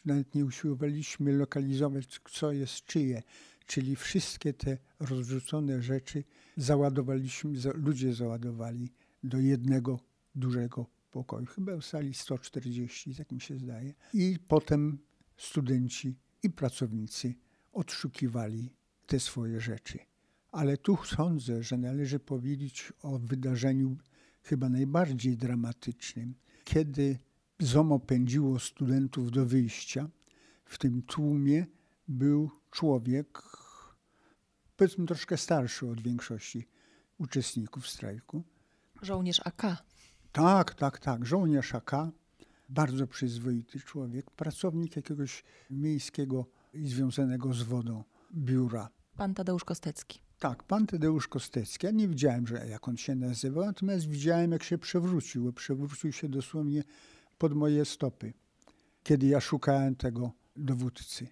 [0.06, 3.24] Nawet nie usiłowaliśmy lokalizować, co jest czyje.
[3.66, 6.24] Czyli wszystkie te rozrzucone rzeczy
[6.58, 10.00] załadowaliśmy, ludzie załadowali do jednego
[10.36, 11.46] dużego pokoju.
[11.46, 13.94] Chyba w sali 140, tak mi się zdaje.
[14.14, 14.98] I potem
[15.38, 17.34] studenci i pracownicy
[17.74, 18.70] odszukiwali
[19.06, 20.00] te swoje rzeczy.
[20.52, 23.98] Ale tu sądzę, że należy powiedzieć o wydarzeniu
[24.44, 27.20] chyba najbardziej dramatycznym, kiedy
[27.60, 30.10] ZOMO pędziło studentów do wyjścia.
[30.66, 31.66] W tym tłumie
[32.08, 33.42] był człowiek,
[34.78, 36.68] powiedzmy troszkę starszy od większości
[37.18, 38.44] uczestników strajku.
[39.02, 39.84] Żołnierz AK.
[40.32, 41.26] Tak, tak, tak.
[41.26, 41.92] Żołnierz AK,
[42.70, 48.90] bardzo przyzwoity człowiek, pracownik jakiegoś miejskiego i związanego z wodą biura.
[49.16, 50.20] Pan Tadeusz Kostecki.
[50.40, 51.86] Tak, pan Tadeusz Kostecki.
[51.86, 55.54] Ja nie widziałem, że jak on się nazywał, natomiast widziałem, jak się przewrócił.
[55.54, 56.84] Przewrócił się dosłownie
[57.38, 58.34] pod moje stopy,
[59.04, 61.28] kiedy ja szukałem tego dowódcy.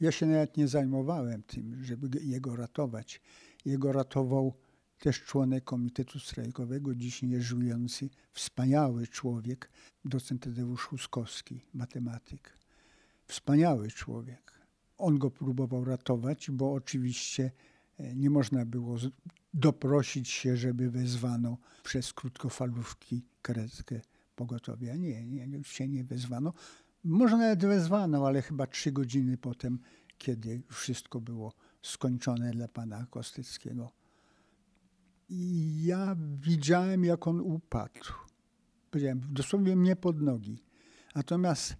[0.00, 3.20] Ja się nawet nie zajmowałem tym, żeby jego ratować.
[3.64, 4.54] Jego ratował
[4.98, 9.70] też członek Komitetu Strajkowego, dziś nieżyjący, wspaniały człowiek,
[10.04, 12.58] docent Tadeusz Huskowski, matematyk.
[13.26, 14.52] Wspaniały człowiek.
[14.98, 17.50] On go próbował ratować, bo oczywiście
[17.98, 18.96] e, nie można było
[19.54, 24.00] doprosić się, żeby wezwano przez krótkofalówki karetkę
[24.36, 24.96] pogotowia.
[24.96, 26.52] Nie, nie, już się nie wezwano.
[27.04, 29.78] Może nawet wezwano, ale chyba trzy godziny potem,
[30.18, 33.92] kiedy wszystko było skończone dla pana Kostyckiego.
[35.28, 38.00] I ja widziałem, jak on upadł.
[38.90, 40.58] Powiedziałem, dosłownie mnie pod nogi.
[41.14, 41.76] Natomiast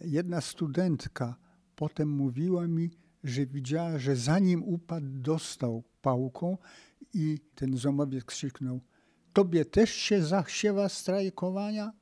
[0.00, 1.36] jedna studentka
[1.76, 2.90] potem mówiła mi,
[3.24, 6.58] że widziała, że zanim upadł, dostał pałką
[7.14, 8.80] i ten zomowiec krzyknął,
[9.32, 11.92] tobie też się zachsiewa strajkowania?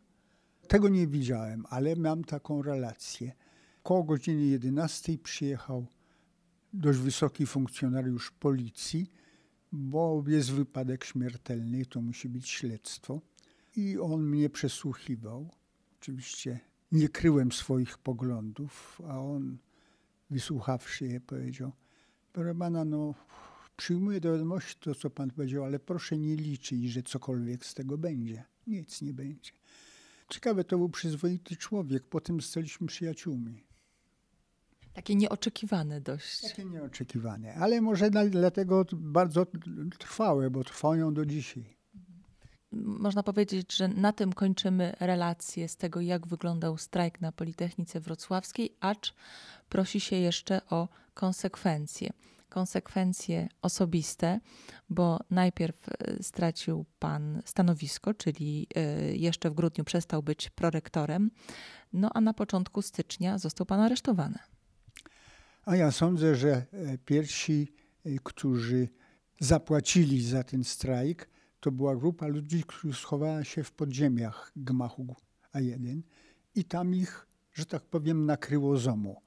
[0.68, 3.32] Tego nie widziałem, ale mam taką relację.
[3.82, 5.86] Koło godziny 11 przyjechał
[6.72, 9.12] dość wysoki funkcjonariusz policji,
[9.72, 13.20] bo jest wypadek śmiertelny, to musi być śledztwo.
[13.76, 15.50] I on mnie przesłuchiwał.
[16.00, 16.60] Oczywiście
[16.92, 19.58] nie kryłem swoich poglądów, a on,
[20.30, 21.72] wysłuchawszy je, powiedział:
[22.32, 23.14] Proszę pana, no,
[23.78, 27.98] przyjmuję do wiadomości to, co pan powiedział, ale proszę nie liczyć, że cokolwiek z tego
[27.98, 28.44] będzie.
[28.66, 29.50] Nic nie będzie.
[30.28, 33.64] Ciekawe, to był przyzwoity człowiek, potem staliśmy przyjaciółmi.
[34.92, 36.40] Takie nieoczekiwane dość.
[36.40, 39.46] Takie nieoczekiwane, ale może dlatego bardzo
[39.98, 41.78] trwałe, bo trwają do dzisiaj.
[42.72, 48.76] Można powiedzieć, że na tym kończymy relację z tego, jak wyglądał strajk na Politechnice Wrocławskiej,
[48.80, 49.14] acz
[49.68, 52.10] prosi się jeszcze o konsekwencje.
[52.48, 54.40] Konsekwencje osobiste,
[54.90, 61.30] bo najpierw e, stracił pan stanowisko, czyli e, jeszcze w grudniu przestał być prorektorem,
[61.92, 64.38] no a na początku stycznia został pan aresztowany.
[65.64, 67.72] A ja sądzę, że e, pierwsi,
[68.22, 68.88] którzy
[69.40, 71.28] zapłacili za ten strajk,
[71.60, 75.16] to była grupa ludzi, którzy schowała się w podziemiach gmachu
[75.54, 76.00] A1
[76.54, 79.20] i tam ich, że tak powiem, nakryło ZOMO.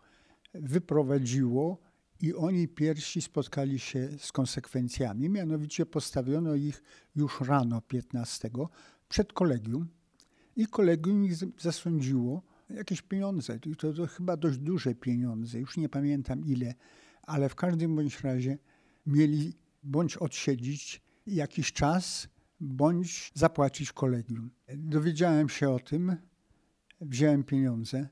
[0.54, 1.91] Wyprowadziło
[2.22, 5.30] i oni pierwsi spotkali się z konsekwencjami.
[5.30, 6.84] Mianowicie postawiono ich
[7.16, 8.50] już rano 15
[9.10, 9.88] przed kolegium
[10.56, 13.60] i kolegium ich zasądziło jakieś pieniądze.
[13.78, 16.74] To, to chyba dość duże pieniądze, już nie pamiętam ile,
[17.24, 18.58] ale w każdym bądź razie
[19.06, 19.54] mieli
[19.84, 22.28] bądź odsiedzić jakiś czas,
[22.60, 24.52] bądź zapłacić kolegium.
[24.76, 26.16] Dowiedziałem się o tym,
[27.02, 28.10] wziąłem pieniądze,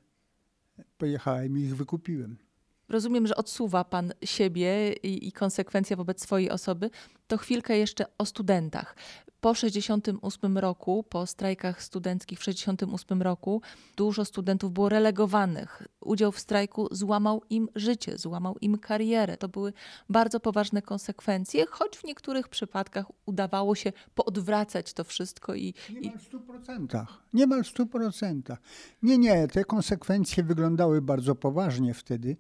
[0.98, 2.49] pojechałem i ich wykupiłem.
[2.90, 6.90] Rozumiem, że odsuwa Pan siebie i, i konsekwencje wobec swojej osoby.
[7.30, 8.96] To chwilkę jeszcze o studentach.
[9.42, 13.62] Po 68 roku, po strajkach studenckich w 68 roku,
[13.96, 15.88] dużo studentów było relegowanych.
[16.02, 19.38] Udział w strajku złamał im życie, złamał im karierę.
[19.38, 19.74] To były
[20.10, 25.74] bardzo poważne konsekwencje, choć w niektórych przypadkach udawało się poodwracać to wszystko i.
[25.90, 27.06] Niemal w 100%.
[27.34, 28.58] Niemal w 100%.
[29.04, 32.38] Nie, nie, te konsekwencje wyglądały bardzo poważnie wtedy,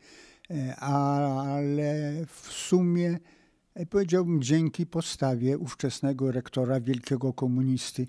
[0.52, 3.20] e, ale w sumie
[3.86, 8.08] powiedziałbym dzięki postawie ówczesnego rektora, wielkiego komunisty,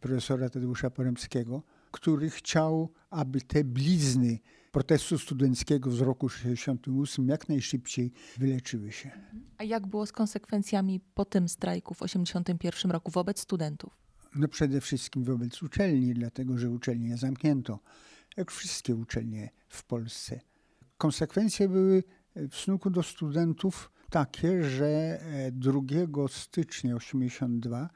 [0.00, 4.38] profesora Tadeusza Poremskiego, który chciał, aby te blizny
[4.72, 9.10] protestu studenckiego z roku 68 jak najszybciej wyleczyły się.
[9.58, 13.98] A jak było z konsekwencjami po tym strajku w 81 roku wobec studentów?
[14.34, 17.78] No przede wszystkim wobec uczelni, dlatego że uczelnie zamknięto,
[18.36, 20.40] jak wszystkie uczelnie w Polsce.
[20.98, 22.02] Konsekwencje były
[22.34, 25.20] w stosunku do studentów takie, że
[25.52, 27.90] 2 e, stycznia 1982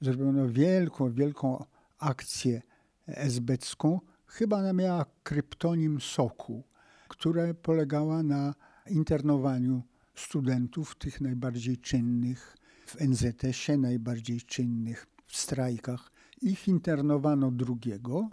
[0.00, 1.64] zrobiono wielką, wielką
[1.98, 2.62] akcję
[3.06, 4.00] esbecką.
[4.26, 6.64] Chyba ona miała kryptonim Soku,
[7.08, 8.54] która polegała na
[8.90, 9.82] internowaniu
[10.14, 16.10] studentów, tych najbardziej czynnych w NZS-ie, najbardziej czynnych w strajkach.
[16.42, 18.30] Ich internowano drugiego,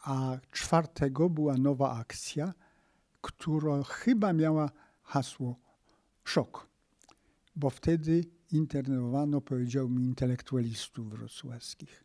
[0.00, 2.54] a czwartego była nowa akcja,
[3.20, 4.70] która chyba miała
[5.02, 5.64] hasło
[6.24, 6.73] szok,
[7.56, 12.04] bo wtedy internowano, powiedział mi, intelektualistów wrocławskich,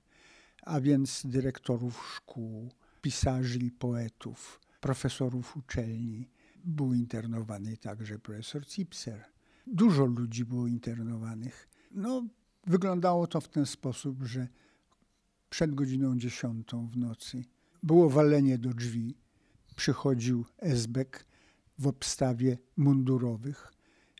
[0.63, 2.71] a więc dyrektorów szkół,
[3.01, 6.29] pisarzy i poetów, profesorów uczelni.
[6.65, 9.25] Był internowany także profesor Cipser.
[9.67, 11.69] Dużo ludzi było internowanych.
[11.91, 12.27] No,
[12.67, 14.47] wyglądało to w ten sposób, że
[15.49, 17.43] przed godziną dziesiątą w nocy
[17.83, 19.17] było walenie do drzwi.
[19.75, 21.25] Przychodził Esbek
[21.79, 23.73] w obstawie mundurowych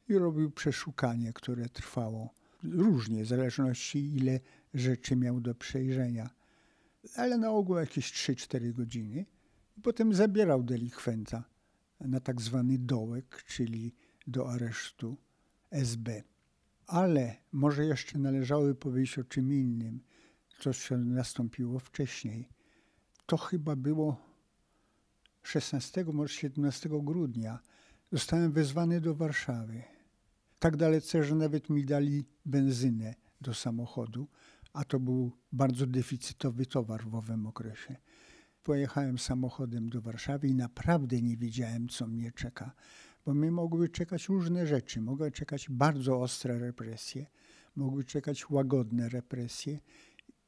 [0.09, 2.33] i robił przeszukanie, które trwało
[2.63, 4.39] różnie, w zależności ile
[4.73, 6.29] rzeczy miał do przejrzenia.
[7.15, 9.25] Ale na ogół jakieś 3-4 godziny.
[9.83, 11.43] Potem zabierał delikwenta
[11.99, 13.95] na tak zwany dołek, czyli
[14.27, 15.17] do aresztu
[15.71, 16.23] SB.
[16.87, 19.99] Ale może jeszcze należałoby powiedzieć o czym innym,
[20.59, 22.49] co nastąpiło wcześniej.
[23.25, 24.17] To chyba było
[25.43, 27.59] 16, może 17 grudnia.
[28.11, 29.83] Zostałem wezwany do Warszawy.
[30.59, 34.27] Tak dalece, że nawet mi dali benzynę do samochodu,
[34.73, 37.95] a to był bardzo deficytowy towar w owym okresie.
[38.63, 42.71] Pojechałem samochodem do Warszawy i naprawdę nie wiedziałem, co mnie czeka,
[43.25, 45.01] bo mnie mogły czekać różne rzeczy.
[45.01, 47.25] Mogły czekać bardzo ostre represje,
[47.75, 49.79] mogły czekać łagodne represje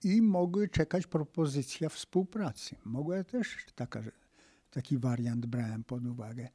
[0.04, 2.76] i mogły czekać propozycja współpracy.
[2.86, 4.04] Mogła też taka,
[4.70, 6.50] taki wariant brałem pod uwagę.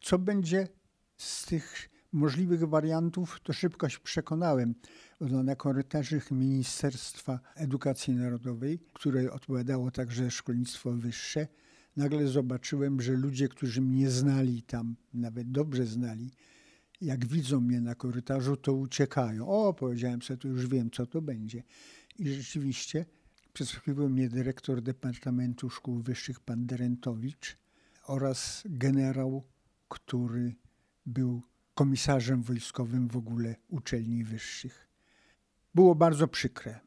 [0.00, 0.68] Co będzie
[1.16, 4.74] z tych możliwych wariantów, to szybko się przekonałem.
[5.20, 11.48] Na korytarzach Ministerstwa Edukacji Narodowej, które odpowiadało także szkolnictwo wyższe,
[11.96, 16.30] nagle zobaczyłem, że ludzie, którzy mnie znali tam, nawet dobrze znali,
[17.00, 19.48] jak widzą mnie na korytarzu, to uciekają.
[19.48, 21.62] O, powiedziałem sobie, to już wiem, co to będzie.
[22.18, 23.06] I rzeczywiście
[23.52, 27.56] przesłuchiwał mnie dyrektor Departamentu Szkół Wyższych, pan Derentowicz
[28.06, 29.42] oraz generał,
[29.88, 30.54] który
[31.06, 31.42] był
[31.74, 34.88] komisarzem wojskowym w ogóle uczelni wyższych.
[35.74, 36.80] Było bardzo przykre.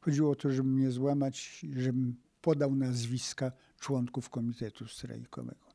[0.00, 5.66] Chodziło o to, żeby mnie złamać, żebym podał nazwiska członków komitetu strajkowego.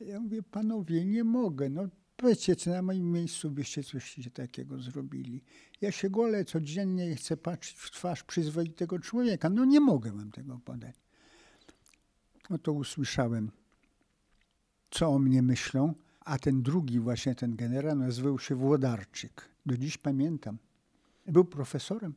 [0.00, 1.68] Ja mówię, panowie, nie mogę.
[1.68, 5.44] No powiedzcie, co na moim miejscu byście coś takiego zrobili.
[5.80, 9.50] Ja się golę codziennie i chcę patrzeć w twarz przyzwoitego człowieka.
[9.50, 10.96] No nie mogę wam tego podać.
[12.50, 13.50] No to usłyszałem,
[14.90, 15.94] co o mnie myślą
[16.24, 19.48] a ten drugi, właśnie ten generał, nazywał się Włodarczyk.
[19.66, 20.58] Do dziś pamiętam.
[21.26, 22.14] Był profesorem.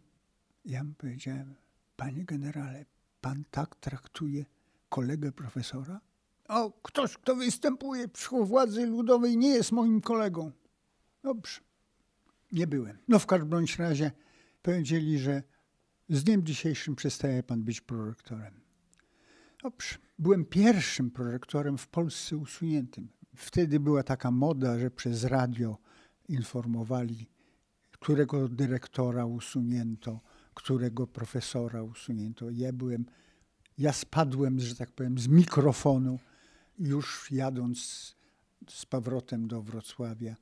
[0.66, 1.56] Ja mu powiedziałem,
[1.96, 2.86] panie generale,
[3.22, 4.46] pan tak traktuje
[4.90, 6.02] kolegę profesora?
[6.48, 10.52] O, ktoś, kto występuje przy władzy ludowej, nie jest moim kolegą.
[11.24, 11.62] Dobrze,
[12.52, 12.98] nie byłem.
[13.08, 14.12] No w każdym bądź razie
[14.62, 15.44] powiedzieli, że
[16.10, 18.54] z dniem dzisiejszym przestaje pan być prorektorem.
[19.64, 23.10] Dobrze, byłem pierwszym prorektorem w Polsce usuniętym.
[23.38, 25.78] Wtedy była taka moda, że przez radio
[26.30, 27.28] informowali,
[27.92, 30.20] którego dyrektora usunięto,
[30.54, 32.50] którego profesora usunięto.
[32.50, 33.06] Ja byłem,
[33.78, 36.20] ja spadłem, że tak powiem, z mikrofonu,
[36.80, 37.78] już jadąc
[38.70, 40.36] z powrotem do Wrocławia,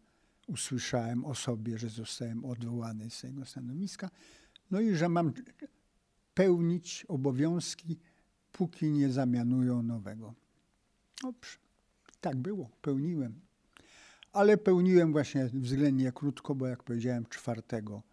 [0.48, 4.10] usłyszałem o sobie, że zostałem odwołany z tego stanowiska,
[4.72, 5.34] no i że mam
[6.34, 7.98] pełnić obowiązki,
[8.52, 10.34] póki nie zamianują nowego.
[11.22, 11.65] Dobrze.
[12.26, 13.40] Tak było, pełniłem.
[14.34, 18.04] Ale pełniłem właśnie względnie krótko, bo jak powiedziałem, czwartego.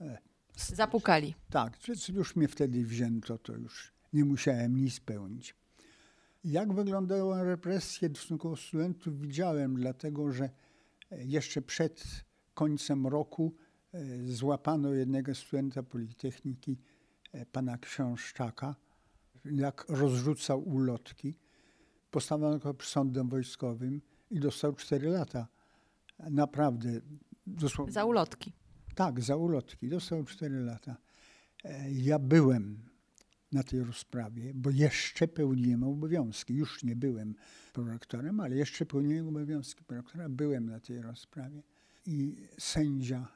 [0.00, 0.18] E,
[0.56, 1.34] Zapukali.
[1.50, 1.78] Tak,
[2.14, 5.54] już mnie wtedy wzięto, to już nie musiałem nic pełnić.
[6.44, 10.50] Jak wyglądały represje w stosunku do studentów, widziałem, dlatego że
[11.10, 13.54] e, jeszcze przed końcem roku
[13.92, 16.78] e, złapano jednego studenta Politechniki,
[17.52, 18.76] pana Książczaka,
[19.44, 21.41] jak rozrzucał ulotki
[22.12, 25.48] postawiono go przed sądem wojskowym i dostał 4 lata.
[26.18, 27.00] Naprawdę.
[27.46, 27.92] Dosłownie.
[27.92, 28.52] Za ulotki.
[28.94, 29.88] Tak, za ulotki.
[29.88, 30.96] Dostał 4 lata.
[31.64, 32.82] E, ja byłem
[33.52, 36.54] na tej rozprawie, bo jeszcze pełniłem obowiązki.
[36.54, 37.34] Już nie byłem
[37.72, 40.28] prorektorem, ale jeszcze pełniłem obowiązki prorektora.
[40.28, 41.62] Byłem na tej rozprawie.
[42.06, 43.28] I sędzia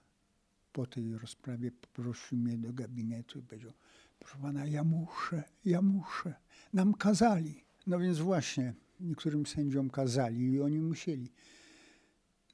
[0.73, 3.73] po tej rozprawie poprosił mnie do gabinetu i powiedział,
[4.19, 6.35] proszę pana, ja muszę, ja muszę.
[6.73, 7.66] Nam kazali.
[7.87, 11.33] No więc właśnie, niektórym sędziom kazali i oni musieli.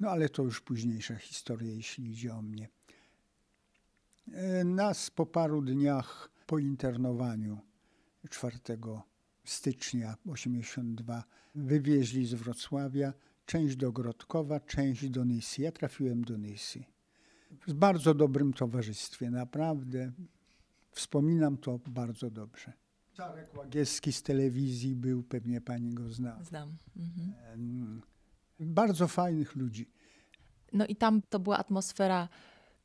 [0.01, 2.69] No ale to już późniejsza historia, jeśli idzie o mnie.
[4.33, 7.59] E, nas po paru dniach po internowaniu
[8.31, 8.59] 4
[9.45, 11.25] stycznia 82
[11.55, 13.13] wywieźli z Wrocławia,
[13.47, 15.63] część do Grodkowa, część do Nysy.
[15.63, 16.85] Ja trafiłem do Nysy.
[17.67, 20.13] W bardzo dobrym towarzystwie, naprawdę.
[20.91, 22.73] Wspominam to bardzo dobrze.
[23.13, 26.45] Czarek Łagiewski z telewizji był, pewnie pani go zna.
[26.45, 26.77] Znam.
[26.97, 28.03] Mhm.
[28.61, 29.91] Bardzo fajnych ludzi.
[30.73, 32.29] No i tam to była atmosfera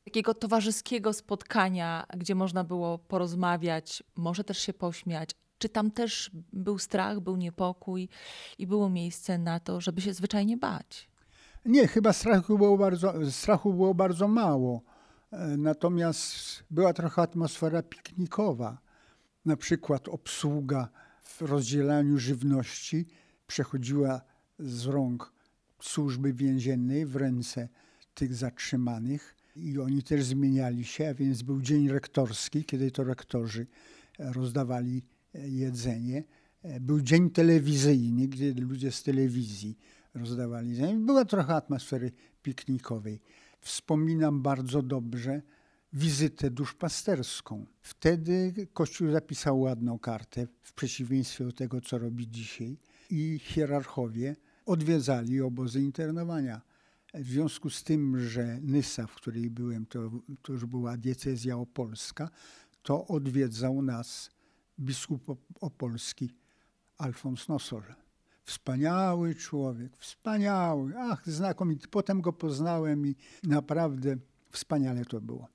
[0.04, 5.30] takiego towarzyskiego spotkania, gdzie można było porozmawiać, może też się pośmiać.
[5.58, 8.08] Czy tam też był strach, był niepokój
[8.58, 11.08] i było miejsce na to, żeby się zwyczajnie bać?
[11.64, 14.82] Nie, chyba strachu było bardzo, strachu było bardzo mało.
[15.30, 18.78] E, natomiast była trochę atmosfera piknikowa.
[19.48, 20.88] Na przykład obsługa
[21.22, 23.06] w rozdzielaniu żywności
[23.46, 24.20] przechodziła
[24.58, 25.32] z rąk
[25.82, 27.68] służby więziennej w ręce
[28.14, 33.66] tych zatrzymanych i oni też zmieniali się, a więc był dzień rektorski, kiedy to rektorzy
[34.18, 35.02] rozdawali
[35.34, 36.24] e, jedzenie.
[36.62, 39.78] E, był dzień telewizyjny, gdzie ludzie z telewizji
[40.14, 40.94] rozdawali jedzenie.
[40.94, 43.20] Była trochę atmosfery piknikowej.
[43.60, 45.42] Wspominam bardzo dobrze
[45.92, 47.66] wizytę duszpasterską.
[47.80, 52.76] Wtedy Kościół zapisał ładną kartę, w przeciwieństwie do tego, co robi dzisiaj,
[53.10, 54.36] i hierarchowie
[54.66, 56.60] odwiedzali obozy internowania.
[57.14, 60.10] W związku z tym, że Nysa, w której byłem, to,
[60.42, 62.30] to już była diecezja opolska,
[62.82, 64.30] to odwiedzał nas
[64.80, 66.30] biskup opolski
[66.98, 67.82] Alfons Nosol.
[68.44, 71.88] Wspaniały człowiek, wspaniały, ach, znakomity.
[71.88, 74.16] Potem go poznałem i naprawdę
[74.50, 75.48] wspaniale to było.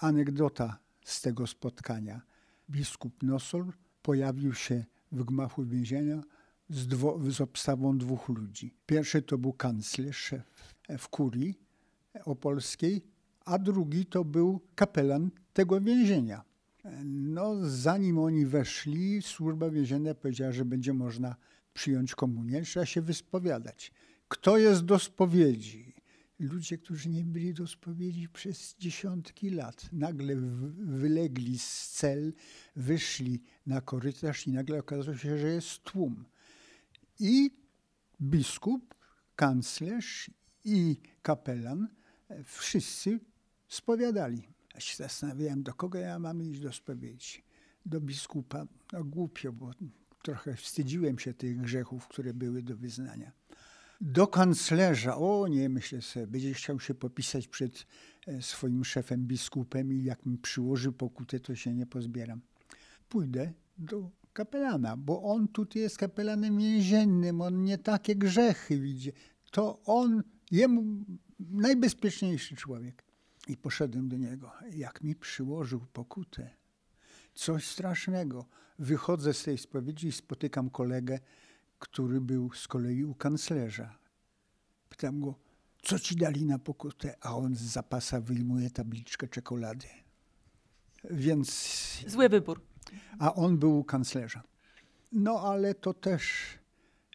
[0.00, 2.22] Anegdota z tego spotkania.
[2.70, 3.72] Biskup Nosol
[4.02, 6.22] pojawił się w gmachu więzienia
[6.68, 8.74] z, dwo, z obstawą dwóch ludzi.
[8.86, 11.58] Pierwszy to był kanclerz, szef w kurii
[12.24, 13.02] opolskiej,
[13.44, 16.44] a drugi to był kapelan tego więzienia.
[17.04, 21.36] No, zanim oni weszli, służba więzienna powiedziała, że będzie można
[21.74, 23.92] przyjąć komunię, trzeba się wyspowiadać.
[24.28, 25.89] Kto jest do spowiedzi?
[26.40, 30.36] Ludzie, którzy nie byli do spowiedzi przez dziesiątki lat, nagle
[30.76, 32.32] wylegli z cel,
[32.76, 36.24] wyszli na korytarz i nagle okazało się, że jest tłum.
[37.18, 37.50] I
[38.22, 38.94] biskup,
[39.36, 40.30] kanclerz
[40.64, 41.88] i kapelan
[42.44, 43.20] wszyscy
[43.68, 44.42] spowiadali.
[44.74, 47.44] Ja się zastanawiałem, do kogo ja mam iść do spowiedzi.
[47.86, 48.66] Do biskupa.
[48.92, 49.70] No głupio, bo
[50.22, 53.32] trochę wstydziłem się tych grzechów, które były do wyznania.
[54.00, 57.86] Do kanclerza, o nie, myślę sobie, będzie chciał się popisać przed
[58.26, 62.40] e, swoim szefem biskupem i jak mi przyłoży pokutę, to się nie pozbieram.
[63.08, 69.12] Pójdę do kapelana, bo on tutaj jest kapelanem więziennym, on nie takie grzechy widzi.
[69.50, 71.04] To on, jemu
[71.40, 73.04] najbezpieczniejszy człowiek.
[73.48, 74.52] I poszedłem do niego.
[74.72, 76.50] Jak mi przyłożył pokutę.
[77.34, 78.46] Coś strasznego.
[78.78, 81.18] Wychodzę z tej spowiedzi i spotykam kolegę,
[81.80, 83.98] który był z kolei u kanclerza.
[84.88, 85.34] Pytam go,
[85.82, 87.16] co ci dali na pokutę?
[87.20, 89.86] A on z zapasa wyjmuje tabliczkę czekolady.
[91.10, 91.48] Więc.
[92.06, 92.60] Zły wybór.
[93.18, 94.42] A on był u kanclerza.
[95.12, 96.24] No ale to też,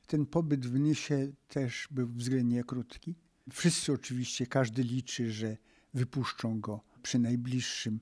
[0.08, 3.16] ten pobyt w Nysie też był względnie krótki.
[3.52, 5.58] Wszyscy oczywiście, każdy liczy, że
[5.94, 8.00] wypuszczą go przy najbliższym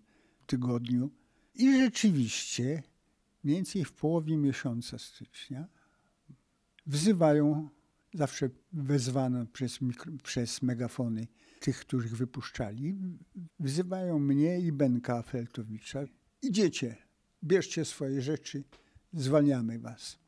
[0.47, 1.11] tygodniu.
[1.55, 2.84] I rzeczywiście,
[3.43, 5.68] mniej więcej w połowie miesiąca stycznia,
[6.86, 7.69] wzywają,
[8.13, 11.27] zawsze wezwano przez, mikro, przez megafony
[11.59, 12.95] tych, których wypuszczali,
[13.59, 15.99] wzywają mnie i Benka Feltowicza.
[16.41, 16.95] Idziecie,
[17.43, 18.63] bierzcie swoje rzeczy,
[19.13, 20.19] zwalniamy was.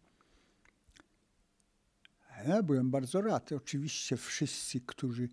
[2.47, 3.51] Ja byłem bardzo rad.
[3.51, 5.29] Oczywiście wszyscy, którzy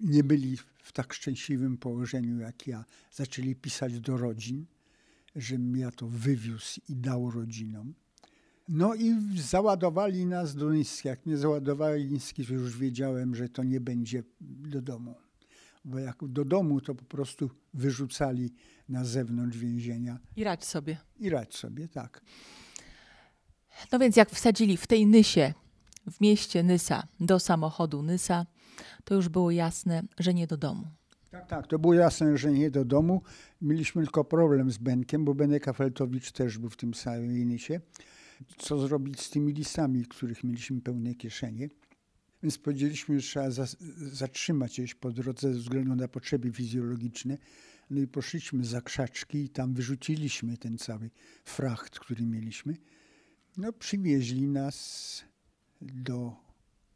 [0.00, 4.66] nie byli w tak szczęśliwym położeniu jak ja, zaczęli pisać do rodzin,
[5.36, 7.94] żebym ja to wywiózł i dał rodzinom.
[8.68, 11.08] No i załadowali nas do Niski.
[11.08, 15.14] Jak mnie załadowali Niski, to już wiedziałem, że to nie będzie do domu.
[15.84, 18.52] Bo jak do domu, to po prostu wyrzucali
[18.88, 20.18] na zewnątrz więzienia.
[20.36, 20.96] I radź sobie.
[21.20, 22.20] I radź sobie, tak.
[23.92, 25.54] No więc jak wsadzili w tej Nysie,
[26.10, 28.46] w mieście Nysa, do samochodu Nysa,
[29.04, 30.86] to już było jasne, że nie do domu.
[31.30, 33.22] Tak, tak, to było jasne, że nie do domu.
[33.62, 37.80] Mieliśmy tylko problem z Benkiem, bo Benek Afeltowicz też był w tym samym Nysie.
[38.58, 41.68] Co zrobić z tymi listami, których mieliśmy pełne kieszenie.
[42.42, 43.66] Więc powiedzieliśmy, że trzeba za,
[43.96, 47.38] zatrzymać je po drodze ze względu na potrzeby fizjologiczne.
[47.90, 51.10] No i poszliśmy za krzaczki i tam wyrzuciliśmy ten cały
[51.44, 52.76] fracht, który mieliśmy.
[53.56, 55.24] No przywieźli nas
[55.80, 56.36] do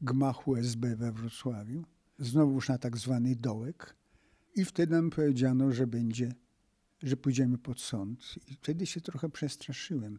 [0.01, 1.85] gmachu SB we Wrocławiu,
[2.19, 3.97] znowuż na tak zwany dołek.
[4.55, 6.35] I wtedy nam powiedziano, że będzie,
[7.03, 8.35] że pójdziemy pod sąd.
[8.49, 10.19] I wtedy się trochę przestraszyłem,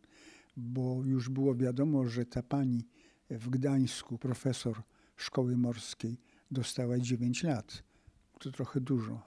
[0.58, 2.88] bo już było wiadomo, że ta pani
[3.30, 4.82] w Gdańsku, profesor
[5.16, 6.18] szkoły morskiej,
[6.52, 7.84] dostała 9 lat.
[8.40, 9.22] To trochę dużo.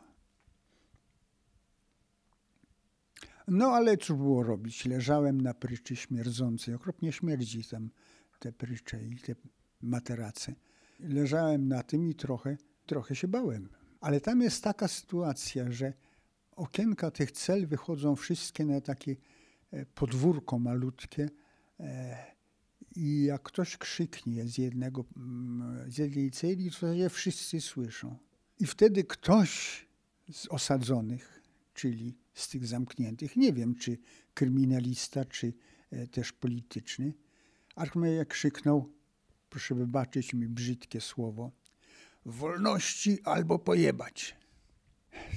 [3.49, 4.85] No ale cóż było robić?
[4.85, 6.75] Leżałem na pryczy śmierdzącej.
[6.75, 7.91] Okropnie śmierdzi tam
[8.39, 9.35] te prycze i te
[9.83, 10.55] materace.
[11.01, 12.57] Leżałem na tym i trochę,
[12.87, 13.69] trochę się bałem.
[14.01, 15.93] Ale tam jest taka sytuacja, że
[16.57, 19.17] okienka tych cel wychodzą wszystkie na takie
[19.95, 21.31] podwórko malutkie
[21.81, 22.17] e,
[22.97, 28.19] I jak ktoś krzyknie z, jednego, mm, z jednej celi, to je wszyscy słyszą.
[28.61, 29.85] I wtedy ktoś
[30.33, 31.43] z osadzonych,
[31.75, 33.99] czyli z tych zamkniętych, nie wiem czy
[34.35, 35.53] kryminalista, czy
[35.91, 37.15] e, też polityczny,
[38.17, 38.93] jak krzyknął,
[39.51, 41.53] proszę wybaczyć mi brzydkie słowo,
[42.27, 44.37] wolności albo pojebać.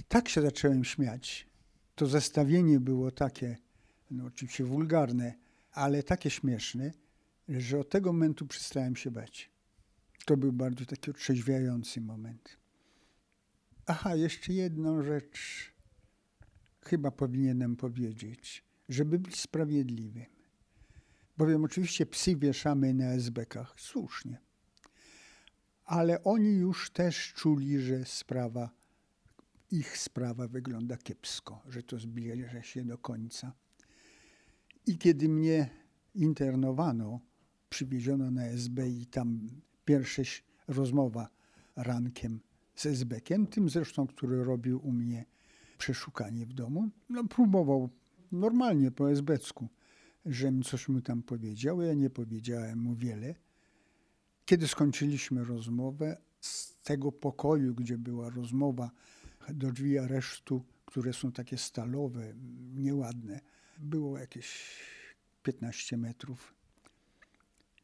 [0.08, 1.48] Tak się zacząłem śmiać.
[1.96, 3.58] To zestawienie było takie,
[4.12, 5.34] no oczywiście wulgarne,
[5.72, 6.92] ale takie śmieszne,
[7.50, 9.50] że od tego momentu przestałem się bać.
[10.26, 12.58] To był bardzo taki otrzeźwiający moment.
[13.86, 15.38] Aha, jeszcze jedną rzecz
[16.82, 20.26] chyba powinienem powiedzieć, żeby być sprawiedliwym.
[21.38, 24.38] Bowiem oczywiście psy wieszamy na SB-kach, słusznie.
[25.86, 28.70] Ale oni już też czuli, że sprawa,
[29.72, 33.54] ich sprawa wygląda kiepsko, że to zbliża się do końca.
[34.88, 35.70] I kiedy mnie
[36.16, 37.20] internowano,
[37.70, 39.50] przywieziono na SB i tam
[39.86, 40.22] pierwsza
[40.68, 41.30] rozmowa
[41.76, 42.40] rankiem
[42.76, 45.26] z SB-kiem, tym zresztą, który robił u mnie
[45.78, 47.90] przeszukanie w domu, no, próbował
[48.32, 49.70] normalnie po esbecku,
[50.26, 51.82] żem coś mu tam powiedział.
[51.82, 53.36] Ja nie powiedziałem mu wiele.
[54.46, 58.92] Kiedy skończyliśmy rozmowę, z tego pokoju, gdzie była rozmowa,
[59.54, 62.34] do drzwi aresztu, które są takie stalowe,
[62.76, 63.40] nieładne,
[63.78, 64.80] było jakieś
[65.44, 66.54] 15 metrów.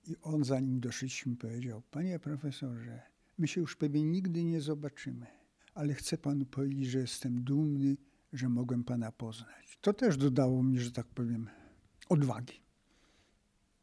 [0.08, 3.02] I on, zanim doszliśmy, powiedział: Panie profesorze,
[3.38, 5.28] my się już pewnie nigdy nie zobaczymy,
[5.74, 7.98] ale chcę panu powiedzieć, że jestem dumny,
[8.34, 9.78] że mogłem pana poznać.
[9.82, 11.50] To też dodało mi, że tak powiem,
[12.10, 12.62] odwagi.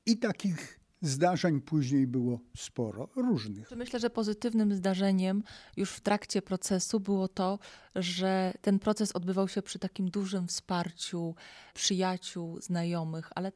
[0.06, 3.70] I takich zdarzeń później było sporo, różnych.
[3.70, 5.42] Myślę, że pozytywnym zdarzeniem
[5.76, 7.58] już w trakcie procesu było to,
[7.94, 11.34] że ten proces odbywał się przy takim dużym wsparciu
[11.74, 13.52] przyjaciół, znajomych, ale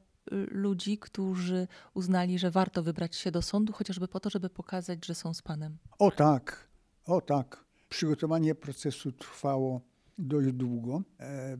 [0.50, 5.14] ludzi, którzy uznali, że warto wybrać się do sądu, chociażby po to, żeby pokazać, że
[5.14, 5.76] są z Panem.
[5.98, 6.68] O tak,
[7.06, 7.64] o tak.
[7.88, 9.80] Przygotowanie procesu trwało
[10.18, 11.56] dość długo, e,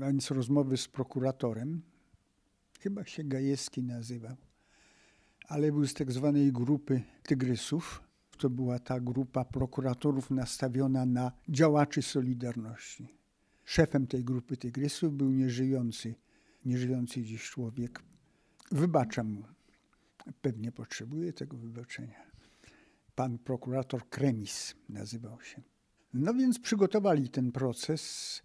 [0.00, 1.82] więc rozmowy z prokuratorem,
[2.80, 4.36] chyba się Gajewski nazywał,
[5.44, 8.02] ale był z tak zwanej grupy Tygrysów.
[8.38, 13.08] To była ta grupa prokuratorów nastawiona na działaczy Solidarności.
[13.64, 16.14] Szefem tej grupy Tygrysów był nieżyjący
[16.64, 18.02] nieżyjący dziś człowiek.
[18.72, 19.44] Wybaczam mu.
[20.42, 22.24] Pewnie potrzebuje tego wybaczenia.
[23.14, 25.62] Pan prokurator Kremis nazywał się.
[26.14, 28.42] No więc przygotowali ten proces.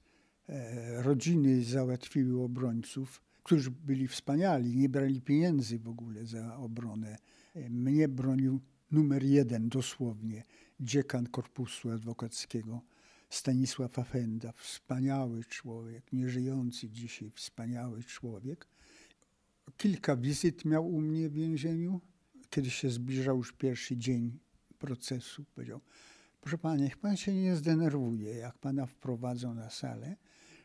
[0.50, 7.18] E, rodziny załatwiły obrońców, którzy byli wspaniali, nie brali pieniędzy w ogóle za obronę.
[7.56, 8.60] E, mnie bronił
[8.91, 10.43] numer jeden dosłownie,
[10.80, 12.82] dziekan korpusu adwokackiego
[13.30, 18.68] Stanisław Afenda, wspaniały człowiek, nieżyjący dzisiaj wspaniały człowiek.
[19.78, 22.02] Kilka wizyt miał u mnie w więzieniu.
[22.50, 24.39] Kiedy się zbliżał już pierwszy dzień
[24.80, 25.82] procesu, powiedział,
[26.41, 30.16] proszę pana, niech pan się nie zdenerwuje, jak pana wprowadzą na salę,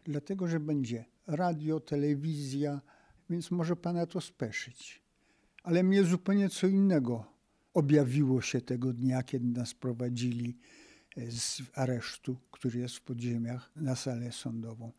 [0.05, 2.81] dlatego, że będzie radio, telewizja,
[3.31, 5.03] więc może pana to speszyć.
[5.63, 7.25] Ale mnie zupełnie co innego
[7.75, 10.59] objawiło się tego dnia, kiedy nas prowadzili
[11.31, 14.93] z aresztu, który jest w podziemiach, na salę sądową.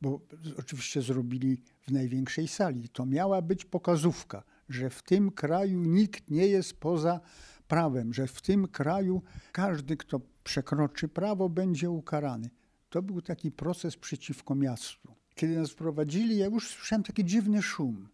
[0.00, 0.20] Bo
[0.58, 2.88] oczywiście zrobili w największej sali.
[2.88, 7.20] To miała być pokazówka, że w tym kraju nikt nie jest poza
[7.68, 9.22] prawem, że w tym kraju
[9.52, 12.50] każdy, kto przekroczy prawo, będzie ukarany.
[12.92, 15.14] To był taki proces przeciwko miastu.
[15.34, 18.08] Kiedy nas prowadzili, ja już słyszałem taki dziwny szum.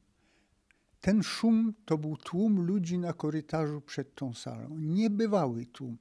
[1.00, 4.78] Ten szum to był tłum ludzi na korytarzu przed tą salą.
[4.78, 5.98] Niebywały tłum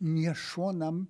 [0.00, 1.06] nie szło nam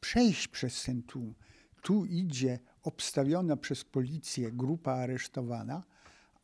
[0.00, 1.34] przejść przez ten tłum.
[1.82, 5.82] Tu idzie obstawiona przez policję grupa aresztowana,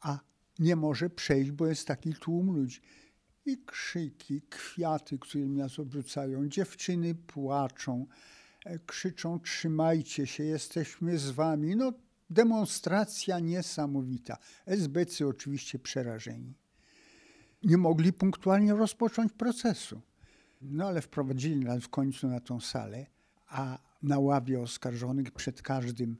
[0.00, 0.18] a
[0.59, 2.80] nie może przejść, bo jest taki tłum ludzi.
[3.46, 8.07] I krzyki, kwiaty, które nas obrzucają, dziewczyny płaczą,
[8.87, 11.77] krzyczą: Trzymajcie się, jesteśmy z wami.
[11.77, 11.93] No,
[12.31, 14.39] demonstracja niesamowita.
[14.67, 16.55] SBC oczywiście przerażeni.
[17.65, 20.01] Nie mogli punktualnie rozpocząć procesu.
[20.63, 23.07] No ale wprowadzili nas w końcu na tą salę,
[23.49, 26.17] a na ławie oskarżonych przed każdym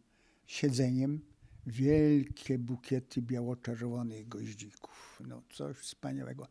[0.47, 1.20] siedzeniem
[1.66, 5.22] wielkie bukiety biało-czerwonych goździków.
[5.26, 6.47] No coś wspaniałego.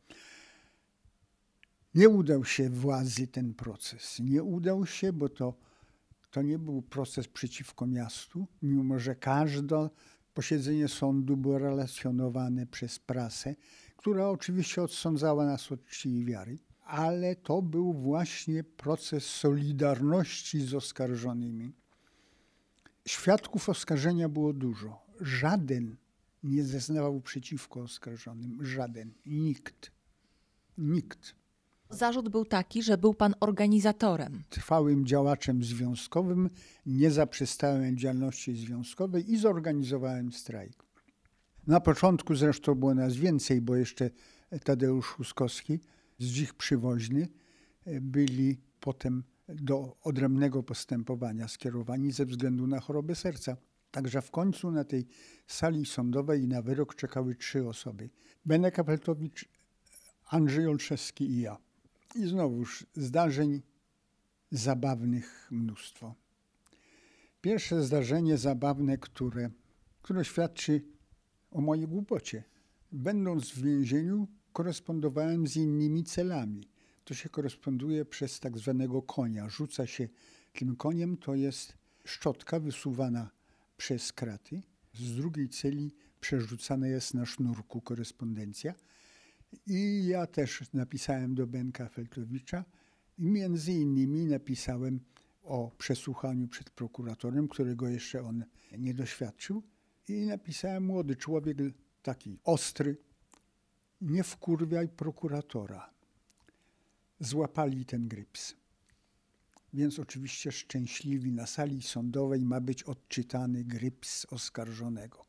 [1.95, 4.19] Nie udał się władzy ten proces.
[4.19, 5.53] Nie udał się, bo to,
[6.31, 9.89] to nie był proces przeciwko miastu, mimo że każde
[10.33, 13.55] posiedzenie sądu było relacjonowane przez prasę,
[13.97, 16.57] która oczywiście odsądzała nas od czci wiary
[16.91, 21.73] ale to był właśnie proces solidarności z oskarżonymi.
[23.07, 25.05] Świadków oskarżenia było dużo.
[25.21, 25.97] Żaden
[26.43, 28.65] nie zeznawał przeciwko oskarżonym.
[28.65, 29.13] Żaden.
[29.25, 29.91] Nikt.
[30.77, 31.35] Nikt.
[31.91, 34.43] Zarzut był taki, że był pan organizatorem.
[34.49, 36.49] Trwałym działaczem związkowym,
[36.85, 40.73] nie zaprzestałem działalności związkowej i zorganizowałem strajk.
[41.67, 44.09] Na początku zresztą było nas więcej, bo jeszcze
[44.63, 45.79] Tadeusz Huskowski,
[46.19, 47.27] Zdzik Przywoźny
[47.85, 53.57] e, byli potem do odrębnego postępowania skierowani ze względu na chorobę serca.
[53.91, 55.07] Także w końcu na tej
[55.47, 58.09] sali sądowej na wyrok czekały trzy osoby.
[58.45, 59.49] Benek Apeltowicz,
[60.29, 61.57] Andrzej Olszewski i ja.
[62.15, 63.61] I znowuż zdarzeń
[64.51, 66.15] zabawnych mnóstwo.
[67.41, 69.49] Pierwsze zdarzenie zabawne, które,
[70.01, 70.81] które świadczy
[71.51, 72.43] o mojej głupocie.
[72.91, 76.67] Będąc w więzieniu, korespondowałem z innymi celami.
[77.05, 79.49] To się koresponduje przez tak zwanego konia.
[79.49, 80.09] Rzuca się
[80.53, 81.73] tym koniem, to jest
[82.05, 83.29] szczotka wysuwana
[83.77, 84.61] przez kraty.
[84.93, 88.73] Z drugiej celi przerzucana jest na sznurku korespondencja.
[89.67, 92.65] I ja też napisałem do Benka Feltowicza
[93.17, 94.99] i między innymi napisałem
[95.43, 98.45] o przesłuchaniu przed prokuratorem, którego jeszcze on
[98.77, 99.63] nie doświadczył.
[100.07, 101.57] I napisałem młody człowiek,
[102.01, 102.97] taki ostry,
[104.01, 105.93] nie wkurwiaj prokuratora.
[107.19, 108.55] Złapali ten gryps.
[109.73, 115.25] Więc oczywiście szczęśliwi na sali sądowej ma być odczytany gryps oskarżonego.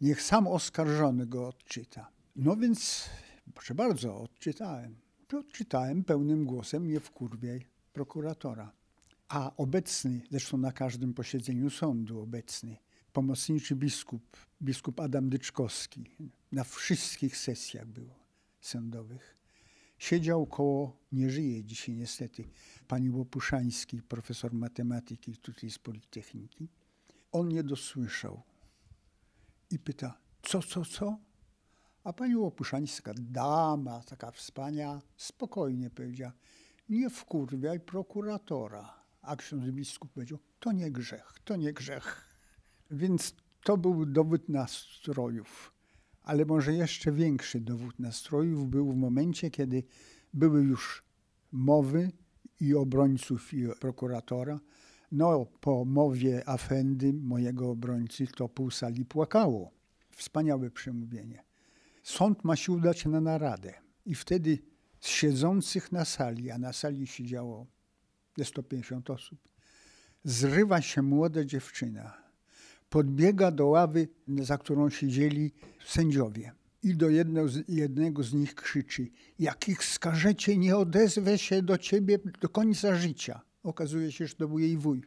[0.00, 2.10] Niech sam oskarżony go odczyta.
[2.36, 3.10] No więc,
[3.58, 4.96] proszę bardzo, odczytałem.
[5.32, 8.72] Odczytałem pełnym głosem, nie wkurwiaj prokuratora.
[9.28, 12.76] A obecny, zresztą na każdym posiedzeniu sądu obecny,
[13.12, 16.04] pomocniczy biskup, biskup Adam Dyczkowski,
[16.52, 18.10] na wszystkich sesjach był
[18.60, 19.36] sądowych.
[19.98, 22.44] Siedział koło, nie żyje dzisiaj niestety,
[22.88, 26.68] pani Łopuszański, profesor matematyki tutaj z Politechniki.
[27.32, 28.42] On nie dosłyszał
[29.70, 31.27] i pyta, co, co, co?
[32.04, 36.32] A pani Łopuszańska, dama taka wspaniała, spokojnie powiedziała,
[36.88, 38.94] nie wkurwiaj prokuratora.
[39.22, 42.28] A ksiądz biskup powiedział, to nie grzech, to nie grzech.
[42.90, 43.34] Więc
[43.64, 45.72] to był dowód nastrojów.
[46.22, 49.82] Ale może jeszcze większy dowód nastrojów był w momencie, kiedy
[50.34, 51.02] były już
[51.52, 52.12] mowy
[52.60, 54.60] i obrońców, i prokuratora.
[55.12, 59.70] No, po mowie Afendy, mojego obrońcy, to pół sali płakało.
[60.10, 61.47] Wspaniałe przemówienie.
[62.08, 63.74] Sąd ma się udać na naradę.
[64.06, 64.58] I wtedy
[65.00, 67.66] z siedzących na sali, a na sali siedziało
[68.44, 69.38] 150 osób,
[70.24, 72.22] zrywa się młoda dziewczyna
[72.90, 75.52] podbiega do ławy, za którą siedzieli
[75.86, 76.52] sędziowie.
[76.82, 81.78] I do jednego z, jednego z nich krzyczy: Jak ich skażecie, nie odezwę się do
[81.78, 83.40] ciebie do końca życia.
[83.62, 85.02] Okazuje się, że to był jej wuj.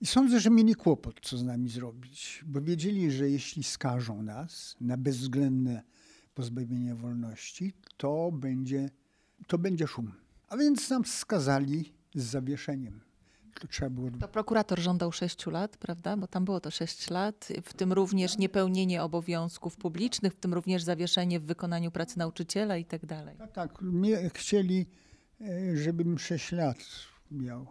[0.00, 4.76] I sądzę, że mieli kłopot, co z nami zrobić, bo wiedzieli, że jeśli skażą nas
[4.80, 5.82] na bezwzględne
[6.36, 8.90] pozbawienie wolności, to będzie,
[9.46, 10.12] to będzie szum.
[10.48, 13.00] A więc nam skazali z zawieszeniem
[13.60, 14.10] to trzeba było...
[14.10, 16.16] To prokurator żądał sześciu lat, prawda?
[16.16, 20.82] Bo tam było to sześć lat, w tym również niepełnienie obowiązków publicznych, w tym również
[20.82, 23.36] zawieszenie w wykonaniu pracy nauczyciela i tak dalej.
[23.36, 23.82] Tak, tak.
[23.82, 24.86] Mnie chcieli,
[25.40, 26.78] e, żebym sześć lat
[27.30, 27.66] miał.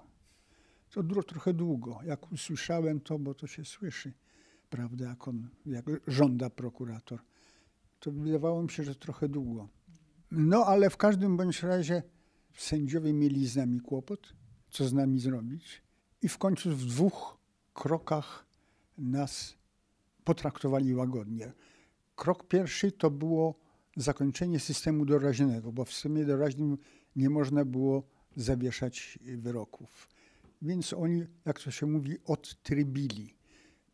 [0.89, 1.99] To trochę długo.
[2.05, 4.13] Jak usłyszałem to, bo to się słyszy,
[4.69, 7.19] prawda, jak on, jak żąda prokurator,
[8.05, 9.69] to wydawało mi się, że trochę długo.
[10.31, 12.03] No, ale w każdym bądź razie
[12.57, 14.33] sędziowie mieli z nami kłopot
[14.69, 15.81] co z nami zrobić.
[16.21, 17.37] I w końcu w dwóch
[17.73, 18.45] krokach
[18.97, 19.55] nas
[20.23, 21.53] potraktowali łagodnie.
[22.15, 23.55] Krok pierwszy to było
[23.97, 26.77] zakończenie systemu doraźnego, bo w systemie doraźnym
[27.15, 28.03] nie można było
[28.35, 30.09] zawieszać wyroków.
[30.61, 33.35] Więc oni, jak to się mówi, odtrybili.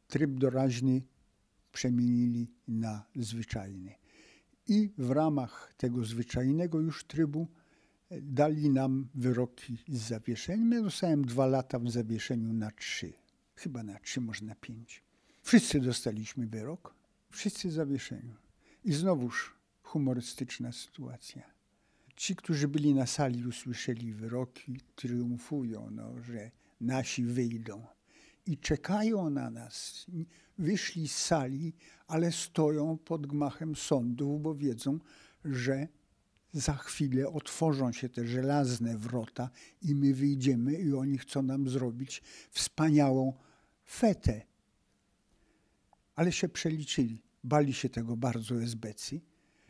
[0.07, 1.01] Tryb doraźny
[1.71, 4.00] przemienili na zwyczajny.
[4.67, 7.47] I w ramach tego zwyczajnego już trybu
[8.21, 10.71] dali nam wyroki z zawieszeniem.
[10.71, 13.13] Ja dostałem dwa lata w zawieszeniu na trzy.
[13.55, 15.03] Chyba na trzy, może na pięć.
[15.41, 16.95] Wszyscy dostaliśmy wyrok,
[17.29, 18.35] wszyscy w zawieszeniu.
[18.83, 21.43] I znowuż humorystyczna sytuacja.
[22.15, 26.51] Ci, którzy byli na sali, usłyszeli wyroki, triumfują, no, że
[26.81, 27.87] nasi wyjdą.
[28.51, 30.05] I czekają na nas.
[30.57, 31.73] Wyszli z sali,
[32.07, 34.99] ale stoją pod gmachem sądów, bo wiedzą,
[35.45, 35.87] że
[36.53, 39.49] za chwilę otworzą się te żelazne wrota
[39.81, 43.33] i my wyjdziemy i oni chcą nam zrobić wspaniałą
[43.85, 44.41] fetę.
[46.15, 47.21] Ale się przeliczyli.
[47.43, 49.25] Bali się tego bardzo esbecji,